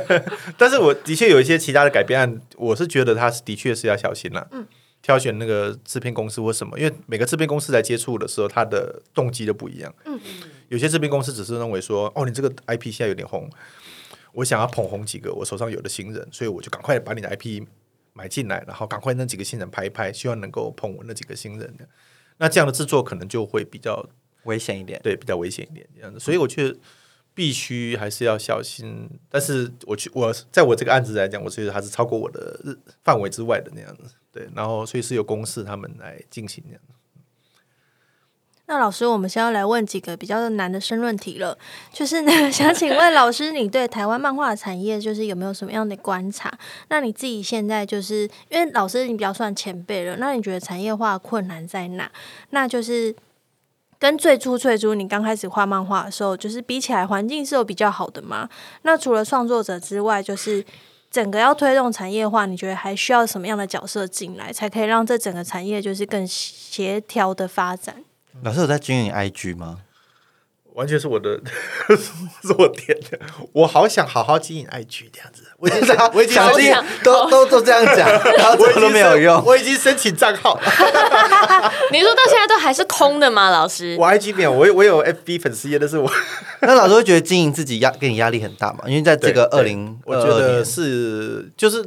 [0.58, 4.46] 但是我的确有一些其他的改变案，我是觉得他是的确是要小心了。
[4.50, 4.66] 嗯，
[5.08, 9.94] 挑选那个制片公司或什么，因为每个制片公司来接触的时候，他的动机都不一样。
[10.04, 10.20] 嗯，
[10.68, 13.48] 有些制片公司只是认为说，哦，你这个 IP 现在有点红，
[14.34, 17.62] 我想要捧红几个我手上有的新人，所以我就赶快把你的 IP
[18.12, 21.74] 买进来，然后赶快那几个新人拍一拍，希望能够捧我那几个新人。
[22.36, 24.06] 那这样的制作可能就会比较
[24.44, 25.00] 危险一点。
[25.02, 26.20] 对，比较危险一点这样子。
[26.20, 26.76] 所以我觉得
[27.32, 29.08] 必须还是要小心。
[29.30, 34.14] 但是我去我在我这个案子来讲，我觉得还是超过我的范围之外的那样子。
[34.38, 36.78] 对，然后所以是由公司他们来进行的。
[38.66, 41.58] 那老师，我们先要来问几个比较难的申论题了。
[41.92, 46.56] 就是呢，想请问老师，你对台湾漫画产业就是有没有什么样的观察？
[46.88, 52.08] 那你自己现在就是因为老师你比较算前辈了，那你觉得产业化困难在哪？
[52.50, 53.16] 那就是
[53.98, 58.48] 跟最初最初你刚开始画漫画的时候，就是比起来环境是有比较好的吗？
[58.82, 60.64] 那除了创作者之外，就是
[61.10, 68.04] 整个要推动产业化，你觉得还需要什么样的角色进来，才可以让这整个产业就是更协调的发展？
[68.42, 69.80] 老师有在经营 IG 吗？
[70.78, 71.36] 完全是我的，
[71.90, 73.18] 是我点的。
[73.52, 75.42] 我好想好好经营 IG 这样子。
[75.58, 76.26] 我已经我已
[76.62, 79.42] 经想都都都这样讲， 然后怎么都没有用。
[79.44, 80.62] 我已经申请账号了。
[81.90, 83.50] 你说到现在都还是空的吗？
[83.50, 86.08] 老师，我 IG 没有，我有我有 FB 粉丝页，但是我
[86.60, 88.84] 那老师会觉得经营自己压给你压力很大嘛？
[88.86, 91.84] 因为在这个二对零，我觉得是就是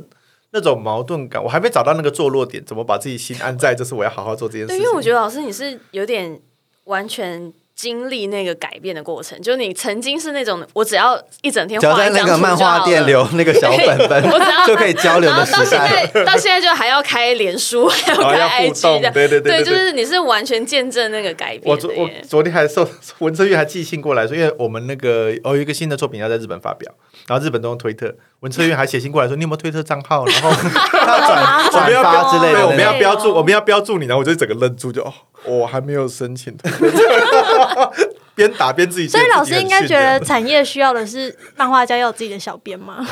[0.52, 4.84] 那种矛盾感，我还没找到那个坐落点，怎么把自己心安在，就是我要好好做这件事对，情。
[4.84, 6.38] 因为我觉得老师你是有点
[6.86, 16.06] 完全经历那个改变的过程，就是你曾经是那种我只要一整天只要在画一张图那个漫画店留那个小本本我只要 就可以交流的时代。
[16.14, 19.66] 在到现在就还要开脸书， 还要开互 IG 动的，对对对对对。
[19.66, 22.10] 就是你是完全见证那个改变我昨我。
[22.28, 22.88] 昨天还受
[23.20, 26.92] 文策月还寄信过来说，因为我们那个哦有一个新的作品要在日本发表，
[27.28, 32.68] 然后日本都用推特，文策月还写信过来说你有没有推特账号，然后转 转发之类的。
[32.68, 35.14] 我们要种，标注，我们要标注你，然后我就整个愣住，就哦，
[35.46, 36.56] 我还没有申请，
[38.36, 43.06] 边打边自己所以老师应该觉得产业需要的是漫画家要有自己的小编吗？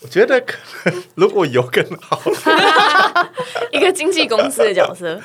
[0.00, 0.56] 我觉得可
[0.90, 2.20] 能如果有更好，
[3.72, 5.18] 一个经纪公司的角色，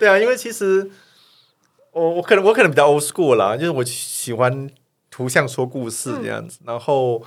[0.00, 0.90] 对啊，因为其实
[1.92, 4.68] 我我可能我可能比较 old school 啦，就是我喜欢
[5.10, 7.22] 图像说故事这样子，然后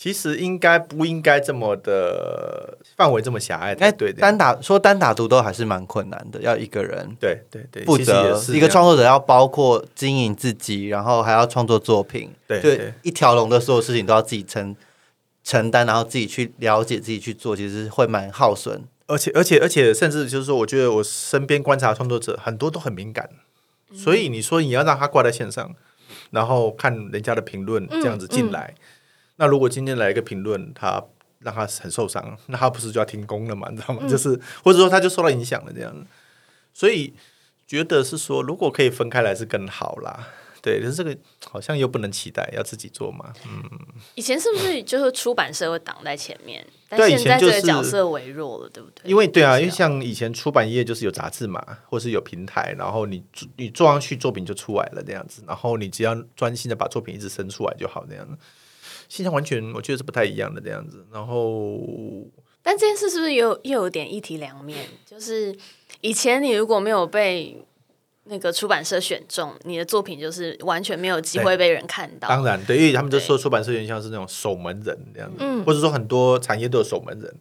[0.00, 4.20] 其实应该不应该这么的范围这么狭隘才哎，对的。
[4.20, 14.76] 单打说单打独斗还是蛮困难的，要一个人对对对，负责一个创作者要包括经营自己，然后还要创作作品，对一条龙的所有事情都要自己承
[15.42, 18.84] 承担，然后自己去了解、自己去做，其实会蛮耗损。
[19.08, 23.28] 而且而且而且，甚至就是说，我觉得我身边观察创作者很多都很敏感，
[23.92, 25.74] 所以你说你要让他挂在线上，
[26.30, 28.74] 然后看人家的评论这样子进来，
[29.38, 31.02] 那如果今天来一个评论，他
[31.40, 33.68] 让他很受伤，那他不是就要停工了嘛？
[33.70, 34.06] 你知道吗？
[34.06, 36.06] 就是或者说他就受到影响了这样子，
[36.74, 37.14] 所以
[37.66, 40.28] 觉得是说，如果可以分开来是更好啦。
[40.60, 41.16] 对，可是这个
[41.48, 43.32] 好像又不能期待要自己做嘛。
[43.46, 43.62] 嗯
[44.16, 46.66] 以前是不是就是出版社会挡在前面？
[46.88, 49.08] 但对现在这个以前就是角色微弱了，对不对？
[49.08, 53.22] 因为对啊，因为像以前出版业就是有杂志嘛，或是有平台，然后你
[53.56, 58.36] 你做上去作品就出来了这样子，然后你只要专心的把作品一直生出来就好这样子。
[59.08, 61.80] 现象完全我觉得是不太一样的这样子，然后
[62.62, 64.86] 但这件事是不是又又有点一体两面？
[65.06, 65.56] 就是
[66.02, 67.64] 以前你如果没有被
[68.24, 72.28] 那个出版社选中，你的作品就是完全没有机会被人看到。
[72.28, 77.34] 当然对，因为他们就说出版社就像是那种守门人这样子，嗯或者说很多产业都有守门人，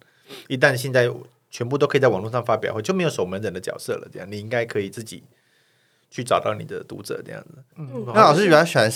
[0.47, 1.11] 一旦现在
[1.51, 5.23] 全部都可以在网络上发表会，就没有守门人的角色了，这样你应该可以自己
[6.09, 7.63] 去找到你的读者这样子。
[7.75, 8.89] 嗯，那老师比较喜欢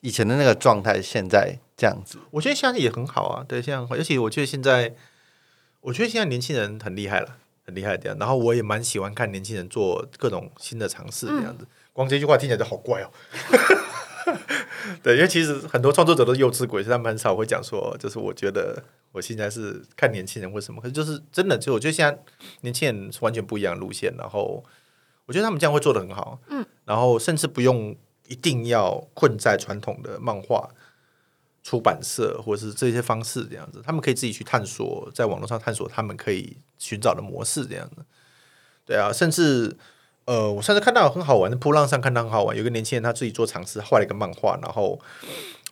[0.00, 2.18] 以前的那个状态，现在这样子。
[2.32, 4.94] 我觉得现在也很好啊，对，现在而且我觉得现在，
[5.80, 8.18] 我觉得现在年轻人很厉害了，很厉害这样。
[8.18, 11.66] 然后我也蛮喜欢看年轻人做各种新的尝试这样子。
[11.94, 13.10] 光这句话听起来就好怪哦。
[15.02, 22.18] 对，因为其实很多创作者都是幼稚鬼，所以他们很少会讲说，就是我觉得我现在是看年轻人或什么，可是就是真的，就我觉得现在
[22.60, 24.62] 年轻人是完全不一样的路线，然后
[25.26, 30.68] 我觉得他们这样会做的很好，嗯，然后甚至不用一定要困在传统的漫画
[31.62, 37.96] 出版社或者是这些方式这样子，他们可以自己去探索，在网络上探索他们可以寻找的模式这样子。
[38.86, 39.76] 对啊，甚至
[40.24, 44.98] 呃，我上次看到很好玩的扑浪上看到很好玩，有个年轻人他自己做尝试，画了一个漫画，然后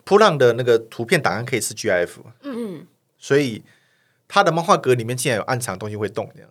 [0.03, 2.09] 扑浪的那个图片档案可以是 GIF，
[2.41, 3.63] 嗯嗯，所以
[4.27, 6.49] 他的漫画格里面竟然有暗藏东西会动这样。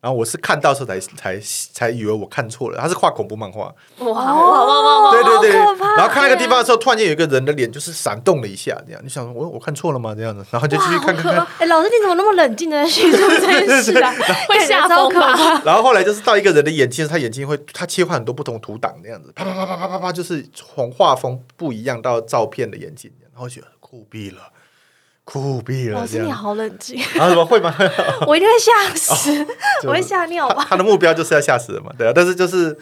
[0.00, 1.38] 然后我是看到时候才才
[1.72, 5.10] 才以为我看错了，他是画恐怖漫画，哇哇哇哇哇！
[5.12, 5.50] 对对对，
[5.96, 10.14] 然后看那个地方的时候，突然间有一个人的脸就是闪动了一下，这样你想说我我看错了吗？
[10.16, 14.10] 这样子，然后就继续看看看，哎、老师你怎么那么冷静的叙述这件事啊？
[14.48, 15.60] 会吓疯吧？
[15.66, 24.40] 然后后来就是到一个人的眼睛，他眼睛会他切换很多不同图档那样子，啪啪啪啪啪啪啪，就是从画风不一样到照片的眼睛，然后觉得酷毙了，
[25.24, 26.30] 酷毙了老师你。
[26.30, 27.74] 好冷静，然后怎么会吗？
[28.26, 29.44] 我一定会吓死，
[29.82, 30.62] 就我会吓尿吧？
[30.64, 32.12] 他他的目标就是要吓死人嘛，对啊。
[32.14, 32.76] 但是就是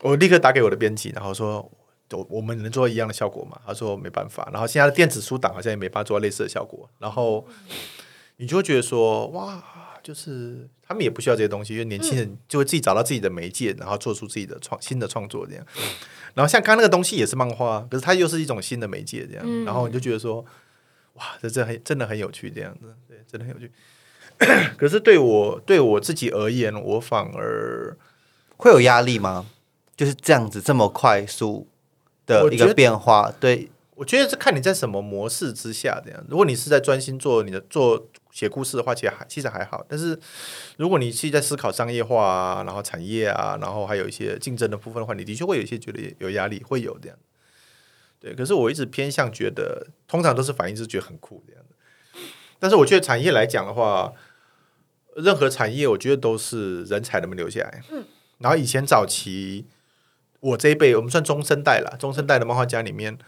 [0.00, 1.70] 我立刻打给我的编辑，然后说
[2.12, 3.58] 我我们能做一样的效果吗？
[3.66, 4.48] 他说没办法。
[4.52, 6.88] 然后现在的电子书档好像也没办法做到类似的效果。
[6.98, 7.46] 然后
[8.38, 9.62] 你就会觉得说哇，
[10.02, 15.64] 就是他们也不需要这些东西，因为年轻人就会自己找到自己的媒介，然后做出自己的创新的创作这样。
[16.34, 19.64] 然后像刚刚那个东西也是漫画，可是它又是一种新的媒介这样。
[19.64, 20.44] 然后你就觉得说
[21.20, 23.70] 哇，这这很真的很有趣这样子，对，真的很有趣。
[24.78, 27.94] 可是对我对我自己而言，我反而
[28.56, 29.46] 会有压力吗？
[29.94, 31.68] 就是这样子这么快速
[32.24, 36.24] 的一个变化，对，我觉得是看你在什么模式之下这样。
[36.26, 39.84] 如果你是在专心做你的做写故事的话，其实还其实还好。
[39.86, 40.18] 但是
[40.78, 47.18] 如果你是在思考商业化啊，然后产业啊，然后还有一些竞争的部分的话，你的确会有一些觉得有压力，会有这样。
[48.20, 52.20] 对，可是我一直偏向觉得，通常都是反应是觉得很酷这样的。
[52.58, 54.12] 但是我觉得产业来讲的话，
[55.16, 57.82] 任何产业我觉得都是人才能不能留下来。
[57.90, 58.04] 嗯。
[58.36, 59.66] 然后以前早期
[60.40, 63.18] 我这一辈，我们算中生代了，中生代的漫画家里面，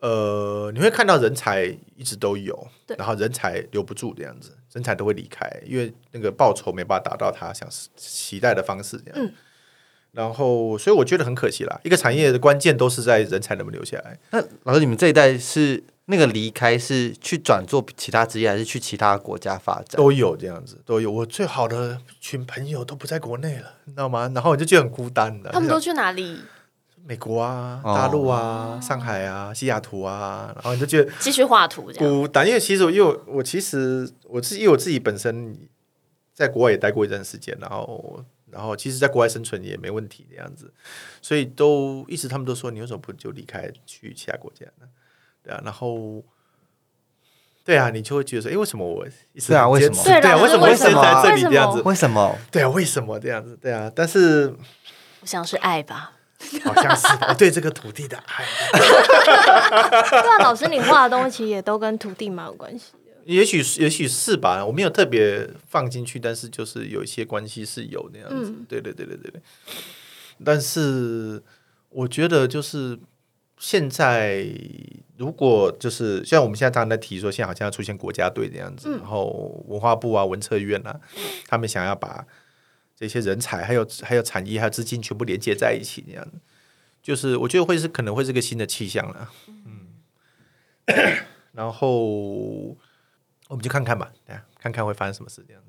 [0.00, 2.68] 呃，你会看到人才一直都有，
[2.98, 9.14] 然后人才留不住这样子，人才都会离开，因为那个报酬没办法达到他想期待的方式这样。
[9.16, 9.32] 嗯
[10.14, 11.80] 然后，所以我觉得很可惜啦。
[11.82, 14.16] 一个产业的关键都是在人才能不能留下来。
[14.30, 19.96] 那老师，你们这一代是那个离开是去转做其他职业，还是去其他国家发展？
[19.96, 21.10] 都有这样子，都有。
[21.10, 24.30] 我最好的群朋友都不在国内了，你知道吗？
[24.34, 25.50] 然后我就觉得很孤单的。
[25.50, 26.38] 他们都去哪里？
[27.06, 32.08] 美国啊、哦大陆啊、上海啊、西雅图啊，然后你就觉得继续画图这样。
[32.08, 32.46] 孤单。
[32.46, 35.54] 因为其实我因为我我其实我自己因为我自己本身
[36.32, 38.24] 在国外也待过一段时间，然后
[38.54, 40.72] 然后其实在国外生存也没问题的样子，
[41.20, 44.86] 所以都一直他们都说你为什么不就离开去其他国家呢？
[45.42, 46.22] 对啊，然后。
[47.66, 51.80] 对啊，你就会觉得说，哎，为什么我一直对啊为什么对啊，为什么为什么在这里为什么这样子？
[51.80, 52.38] 为什么？
[52.52, 53.56] 对啊，为什么这样子？
[53.56, 54.54] 对啊，但是
[55.22, 56.12] 我想是爱吧。
[56.62, 58.44] 好像是吧我 对这个土地的爱，
[58.76, 63.03] 对啊，老师你画的东西也都跟土地蛮有关系的。
[63.26, 68.50] 也许也许是吧，我没有特别放进去，但是就是有一些关系是有那样子。
[68.50, 69.40] 嗯对对对对对对。
[70.44, 71.42] 但是
[71.90, 72.98] 我觉得就是
[73.58, 74.46] 现在，
[75.16, 81.00] 如果就是像我们现在常常在提说，现在好像要出现国家队这样子，然后文化部啊、文策院啊，
[81.46, 82.26] 他们想要把
[82.96, 86.26] 这些人才、还有还有产业、还有资金全部连接在一起，这样
[87.02, 89.30] 就是我觉得会是可能会是个新的气象了。
[89.48, 89.88] 嗯，
[91.52, 92.76] 然后
[93.48, 95.68] 我们就看看吧，对啊，看看会发生什么事这样子。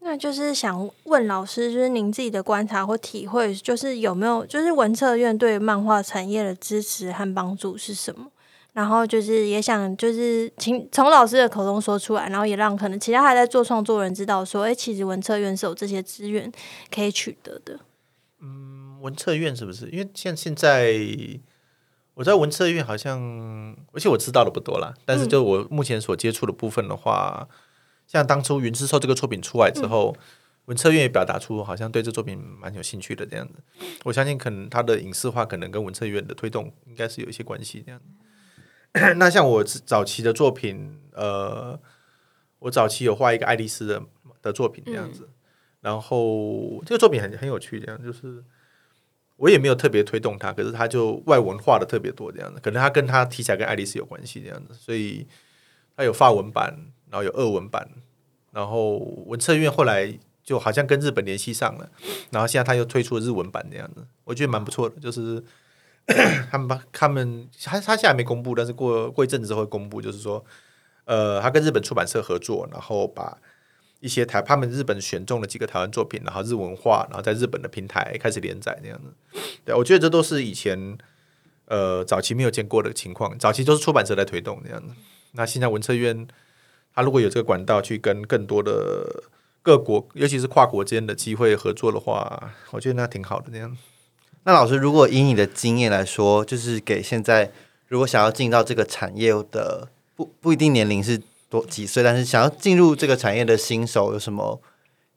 [0.00, 8.30] 那就是想问老师，就是您自己的观察或体会，就是有没有就是文策院对漫画产业的支持和帮助是什么？
[8.74, 16.50] 然后就是也想就是请从老师的口中说出来，然后也让可能其他还在做创作人知道说，哎，其实文策院是有这些资源
[16.94, 17.80] 可以取得的。
[18.40, 19.88] 嗯文策院是不是？
[19.90, 20.92] 因为像现在
[22.18, 23.16] 我在文策院好像，
[23.92, 24.92] 而且我知道的不多啦。
[25.04, 27.48] 但是就我目前所接触的部分的话，
[28.08, 30.16] 像当初《云之兽》这个作品出来之后，
[30.64, 33.62] 文策院也表达出好像对这作品蛮有兴趣的这样子。
[34.02, 38.00] 我相信可能他的影视化可能跟文策院的推动应该是有一些关系这样。
[39.18, 41.78] 那像我早期的作品，呃，
[42.58, 44.02] 我早期有画一个爱丽丝的
[44.42, 45.28] 的作品这样子，
[45.82, 48.42] 然后这个作品很很有趣，这样就是
[49.38, 55.26] 我也没有特别推动他，可是他就外文化的特别多这样子，可能他跟他题材跟爱丽丝有关系这样子，所以
[55.96, 56.76] 他有法文版，
[57.10, 57.88] 然后有俄文版，
[58.52, 60.12] 然后文策院后来
[60.44, 61.88] 就好像跟日本联系上了，
[62.30, 65.42] 然后现在他又推出了日文版这样子，我觉得蛮不错的，就是。
[66.50, 70.42] 他们把他们他他现在没公布，但是过过一阵子会公布，就是说，
[71.04, 73.36] 呃，他跟日本出版社合作，然后把
[74.00, 79.40] 一些台他们日本选中了几个台湾作品，然后日文化，然后在日本的平台开始连载这样子。
[79.64, 80.96] 对，我觉得这都是以前
[81.66, 84.94] 呃早期没有见过的情况，早期都是出版社在推动这样子。
[85.32, 86.26] 那现在文策院，
[86.94, 89.24] 他如果有这个管道去跟更多的
[89.62, 93.76] 各国，尤其是跨国间的机会合作的话，我觉得那挺好的这样。
[94.44, 97.52] 那老师，如果以你的经验来说，就是给现在
[97.88, 104.60] 如果想要进到这个产业的，不不一定年龄是多几岁，但是想要进入这个产业的新手，有什么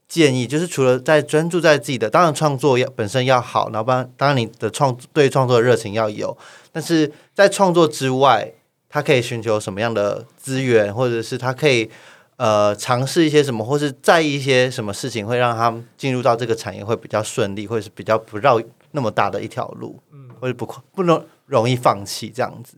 [0.08, 0.48] 建议？
[0.48, 6.38] 就是除了在专注在自己的，当然创作要本身要好，然后当然当然你的创对创作的热情要有，
[6.72, 8.52] 但是在创作之外，
[8.90, 11.90] 他可以寻求什么样的资源，或者是他可以
[12.36, 18.62] 呃尝试一些什么，或是在意一些什么事情，会让他们进入到这个产业会比较顺利，或者是比较不绕
[18.92, 19.98] 那么大的一条路，
[20.40, 22.76] 或者不不容容易放弃这样子。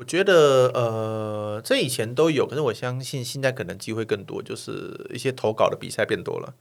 [0.00, 6.54] 我觉得呃，这以前都有，可是我相信现在可能机会更多，就是一些投稿的比赛变多了，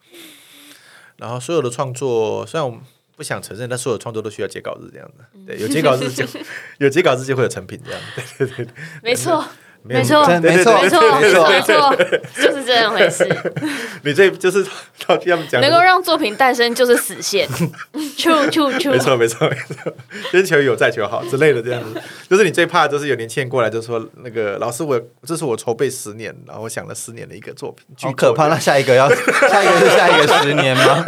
[1.15, 2.81] 然后所有的创作，虽然我们
[3.15, 6.25] 不想承认，但所有创作都需要截稿日这样的，对，有截稿日就
[6.79, 8.01] 有截稿日就会有成品这样，
[8.37, 9.41] 对对对，没错，
[9.83, 11.95] 没错，没错没错，没错没错，
[12.35, 13.27] 就是这样回事。
[14.03, 14.65] 你这就是
[15.07, 17.47] 到底他们讲能够让作品诞生就是死线，
[18.17, 18.99] 处处处没。
[18.99, 19.93] 错没错没错，
[20.31, 28.47] 先求有再求好之类的这样子，就是你最怕就是有年轻人过来就说那个老师我这是我筹备十年，然后我想了十年的一个作品，好可怕！
[28.47, 29.09] 那下一个要
[29.49, 31.03] 下一个是下一个十年吗？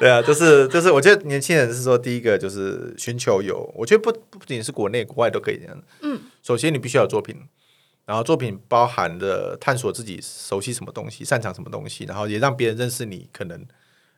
[0.00, 5.76] 对啊，就是就是，我觉得年轻人是说，第一个就是寻求有，我觉得不不仅是国内国外都可以这样。
[6.02, 7.48] 嗯，首先你必须要有作品，
[8.04, 13.66] 然后作品包含的探索自己熟悉什么东西、擅长什么东西，然后也让别人认识你可能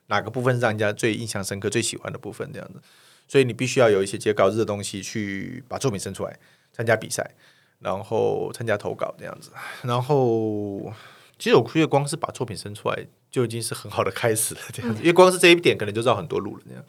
[0.07, 2.79] 哪个部分是让人家最印象深刻、最喜欢的部分这样子。
[3.27, 6.37] 所以你必须要有一些截稿日的东西去把作品生出来，
[6.71, 7.33] 参加比赛，
[7.79, 9.49] 然后参加投稿这样子，
[9.81, 10.93] 然后。
[11.39, 16.63] 其实我觉得光是把作品生出来就已经是很好的开始了，这样子，因为光是这一点可能就绕很多路了。
[16.67, 16.83] 这样，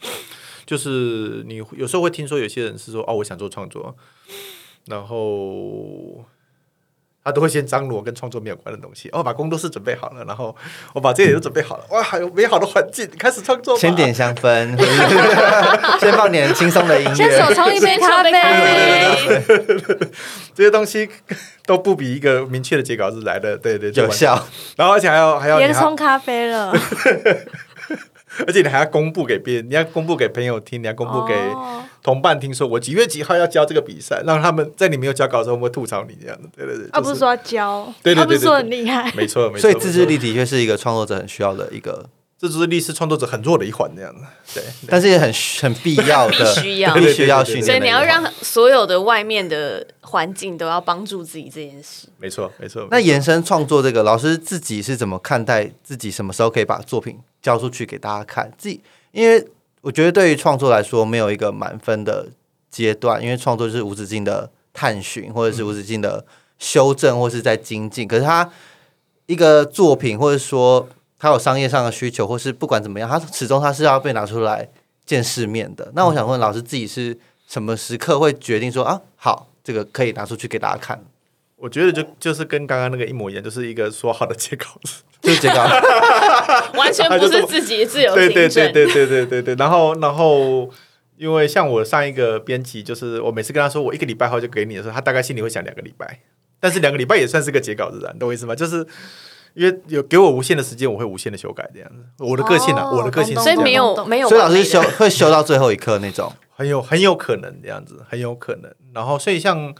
[0.67, 3.97] 就是你有时候会听说有些人是说哦，我想做创作，
[4.91, 6.25] 然后
[7.23, 10.57] 他都会先张罗跟创作没有关的东西，哦，把工作室准备好了，然后
[10.95, 13.81] 我把这些都准备好了，哇，还有美好的环境，开始创作吧。
[13.81, 14.77] 先点香氛，
[16.01, 17.15] 先放点轻松的音乐。
[17.15, 17.55] 先手乐。
[17.55, 18.33] 冲一杯咖啡，
[20.55, 21.09] 这些东西
[21.67, 26.73] 都不比一个明确的截稿日来的，对对，有效，然后而且还要还要你还别冲咖啡了。
[28.47, 44.21] 而且你还要公布给别人，你要公布给朋友听，你要公布给哦同伴听，说我几月几号要交这个比赛，让他们在你没有交稿的时候会吐槽你这样的，对对对，而，就不是说要教，对对对他不是说很厉害，没错没错，所以自制力的确是一个创作者很需要的一个，自制力是创作者很弱的一环，这样的，
[44.55, 45.31] 对，但是也很
[45.61, 47.67] 很必要的， 必须要必须要训练。
[47.67, 52.09] 所以你要让所有的外面的环境都要帮助自己这件事。
[52.19, 52.89] 没错没错。
[52.91, 58.51] 那延伸创作这个，老师自己是怎么看待自己什么时候可以把作品交出去给大家看？
[58.57, 58.81] 自己，
[59.13, 59.47] 因为
[59.83, 62.29] 我觉得对于创作来说，没有一个满分的
[62.71, 66.25] 阶段，因为创作就是无止境的探寻，或者是无止境的
[66.59, 68.07] 修正，或是在精进。
[68.07, 68.51] 可是他
[69.27, 70.87] 一个作品，或者说
[71.19, 74.69] 他有商业上的需求，或是不管怎么样，他始终他是要被拿出来
[75.07, 75.91] 见世面的。
[75.95, 77.19] 那我想问老师，自己是
[77.49, 81.03] 什么时刻会决定说啊，好，这个可以拿出去给大家看？
[81.61, 85.55] 我觉得就就是跟刚刚那个一模一样，就是一个说好的截稿子， 就是这个。
[86.79, 88.49] 完全不是自己自由对 对。
[88.49, 89.55] 对对对对对对。
[89.57, 90.71] 然后然后，
[91.19, 96.21] 因为像我上一个编辑，就是我每次跟他说我一个礼拜后就给你的时候，他大概心里会想两个礼拜，
[96.59, 98.55] 但是两个礼拜也算是个截稿日啊，你懂我意思吗？
[98.55, 98.87] 就是
[99.53, 101.97] 因为有给我无限的时间，我会无限的修改这样子。
[102.25, 106.33] 我的个性啊，哦我的个性是懂所以没这样有没有所以老师修会修到最后一刻那种。
[106.57, 108.71] 很有很有可能这样子，很有可能。
[108.95, 109.75] 然后，所以像《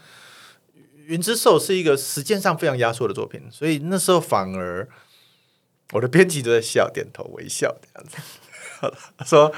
[1.11, 4.89] 云之兽》是一个时间上非常压缩的作品，所以那时候反而
[5.93, 8.17] 我的编辑都在笑、点头、微笑这样子。
[9.19, 9.53] 他说：“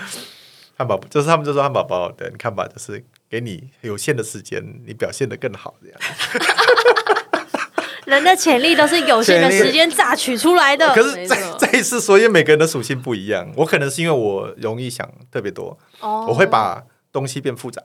[0.79, 6.01] 汉堡就是他们就说汉堡包，对，你看吧，就是给你有限的时间，你表现的更好这样。
[8.07, 10.95] 人的潜力都是有限的时间榨取出来的。
[10.95, 16.83] 可是没再再一次说，因为每个人的属性不一样，我可能是因为我容易想特别多，哦我会把
[17.13, 17.83] 东西变复杂。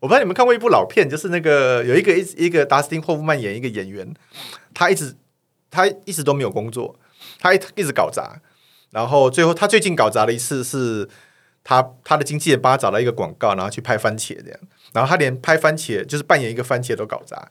[0.00, 4.12] 我不知道你们看过一部老片，就是那个有一个一一个达斯汀霍夫曼演一个演员，
[4.74, 5.14] 他一直
[5.70, 6.96] 他一直都没有工作，
[7.38, 8.40] 他一一直搞砸，
[8.90, 11.08] 然后最后他最近搞砸了一次是。
[11.62, 14.58] 他他的经纪人帮他找到一个广告，然后去拍番茄这样，
[14.94, 17.50] 然后他连拍番茄就是扮演一个番茄都搞砸。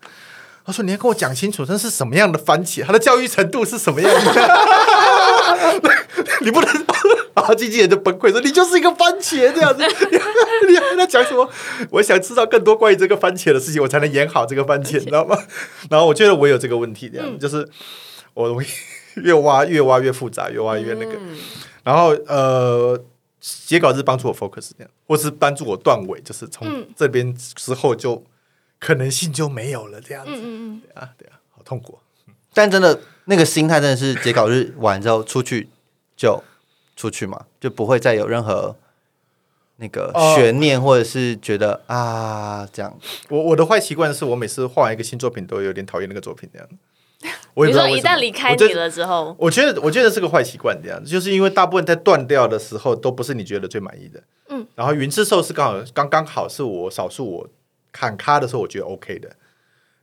[0.65, 2.83] 他说：“你要跟我讲清楚，这是什么样的番茄？
[2.83, 4.31] 他的教育程度是什么样的？
[6.41, 6.69] 你不能。”
[7.39, 9.81] 然后经纪人就崩溃说：“你就是一个番茄这样子，
[10.67, 11.49] 你还在讲什么？
[11.89, 15.37] 我想知道更多关于这个番茄的事情，我才能演好这个番茄，你知道吗？”
[15.89, 17.67] 然后我觉得我有这个问题，这样、就是
[18.33, 18.67] 我容易
[19.15, 21.13] 越挖越挖越复杂，越挖越那个。
[21.83, 23.01] 然后呃，
[23.39, 28.21] 写稿是帮助我 focus 这样，或是帮助我断尾，就是从这边之后就
[28.79, 30.31] 可能性就没有了这样子。
[30.33, 31.97] 嗯嗯对啊，对啊，好痛苦。
[32.53, 35.69] 但真的那个心态真的是结稿日完之后出去
[36.17, 36.43] 就
[36.99, 38.75] 出去嘛，就不会再有任何
[39.77, 42.93] 那个哦悬念，或者是觉得啊这样。
[43.29, 46.67] 我我的坏习惯是我每次画完一个新作品都有点讨厌那个作品这样。
[47.53, 54.21] 我也你说一旦离开你了之后，我觉得，我觉得是个坏习惯，这样，就是因为大部分在断掉的时候，都不是你觉得最满意的。
[54.49, 57.49] 嗯，然后云之兽是刚好刚刚好是我少数我
[57.91, 59.29] 砍咖的时候我觉得 OK 的，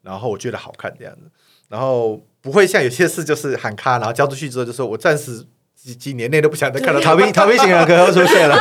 [0.03, 1.23] 然后我觉得好看这样子，
[1.69, 5.47] 然后不会像有些事就是喊咖，然后交出去之后就说我暂时
[5.87, 8.57] 几几年内都不想再看到逃避逃避型人格又出现了，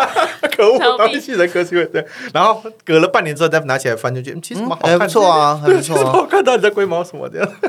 [0.56, 2.02] 可恶，逃避型人格是因为对，
[2.32, 6.02] 然后隔了半年之后再拿起来翻，就觉得嗯其实蛮好看的，还不错啊，还不错啊。
[6.04, 7.48] 蛮好看到，你在龟毛什么这样？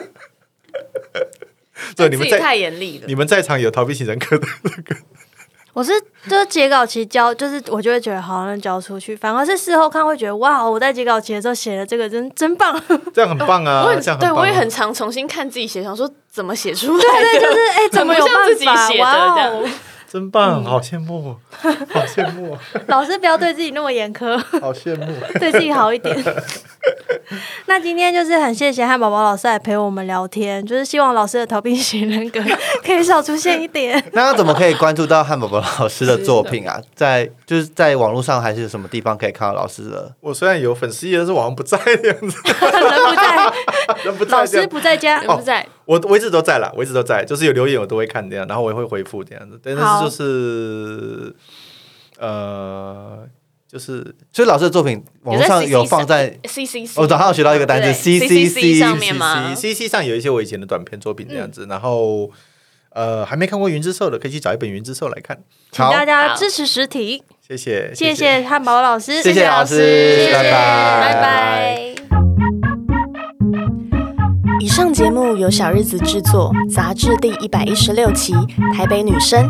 [1.98, 3.14] 对，你们在太严厉了你。
[3.16, 4.96] 们在场有逃避型人格的那个，
[5.74, 5.92] 我是
[6.30, 9.14] 就是截稿期交，就是我就会觉得好，像交出去。
[9.14, 12.80] 反而是事后看会觉得哇，我在截稿期的时候写的这个真真棒。
[12.88, 13.84] 对这样很棒啊！
[13.84, 18.88] 我很对这样棒啊我也很常重新看自己写，想说怎么写出来的，对，就是哎、 怎么有办法？
[18.88, 19.70] 写的哇哦！
[20.12, 22.58] 真棒，好羡慕，好羡慕，
[22.88, 25.06] 老师不要对自己那么严苛，好羡慕。
[25.40, 26.16] 对自己好一点。
[27.68, 32.40] 那今天就是很谢谢汉堡包老师来陪我们聊天，就是希望老师的逃避型人格
[32.84, 34.04] 可以少出现一点。
[34.14, 36.82] 那要怎么可以关注到汉堡包老师的作品啊？
[36.96, 40.14] 在就是在网络上还是有什么地方可以看到老师的？
[40.22, 43.54] 我虽然有粉丝页，但是网上不在这样子，人不在，
[44.04, 44.68] 人不在老师。
[44.72, 45.28] 不在家人。
[45.28, 49.60] 不在，我我一直都在啦，我一直都在，就是有留言我都会看这样，然后我也会回复这样子。
[49.62, 51.36] 但是就是
[52.20, 53.28] 呃，
[53.72, 54.04] 就是
[54.34, 62.30] 所以老师的作品网络上有放在，C C C，我早上有学到一个单词对 C C C 上面吗？C C 上有一些我以前的短片作品这样子，然后
[62.90, 65.40] 呃还没看过《云之兽》的，可以去找一本《云之兽》来看。
[65.72, 68.42] 请大家支持实体，谢谢，谢谢。
[68.42, 71.00] 汉堡老师，谢谢老师谢谢，拜拜。
[71.00, 71.80] 拜拜。
[74.60, 78.34] 以上节目由小日子制作，杂志第一百一十六期，
[78.76, 79.50] 台北女生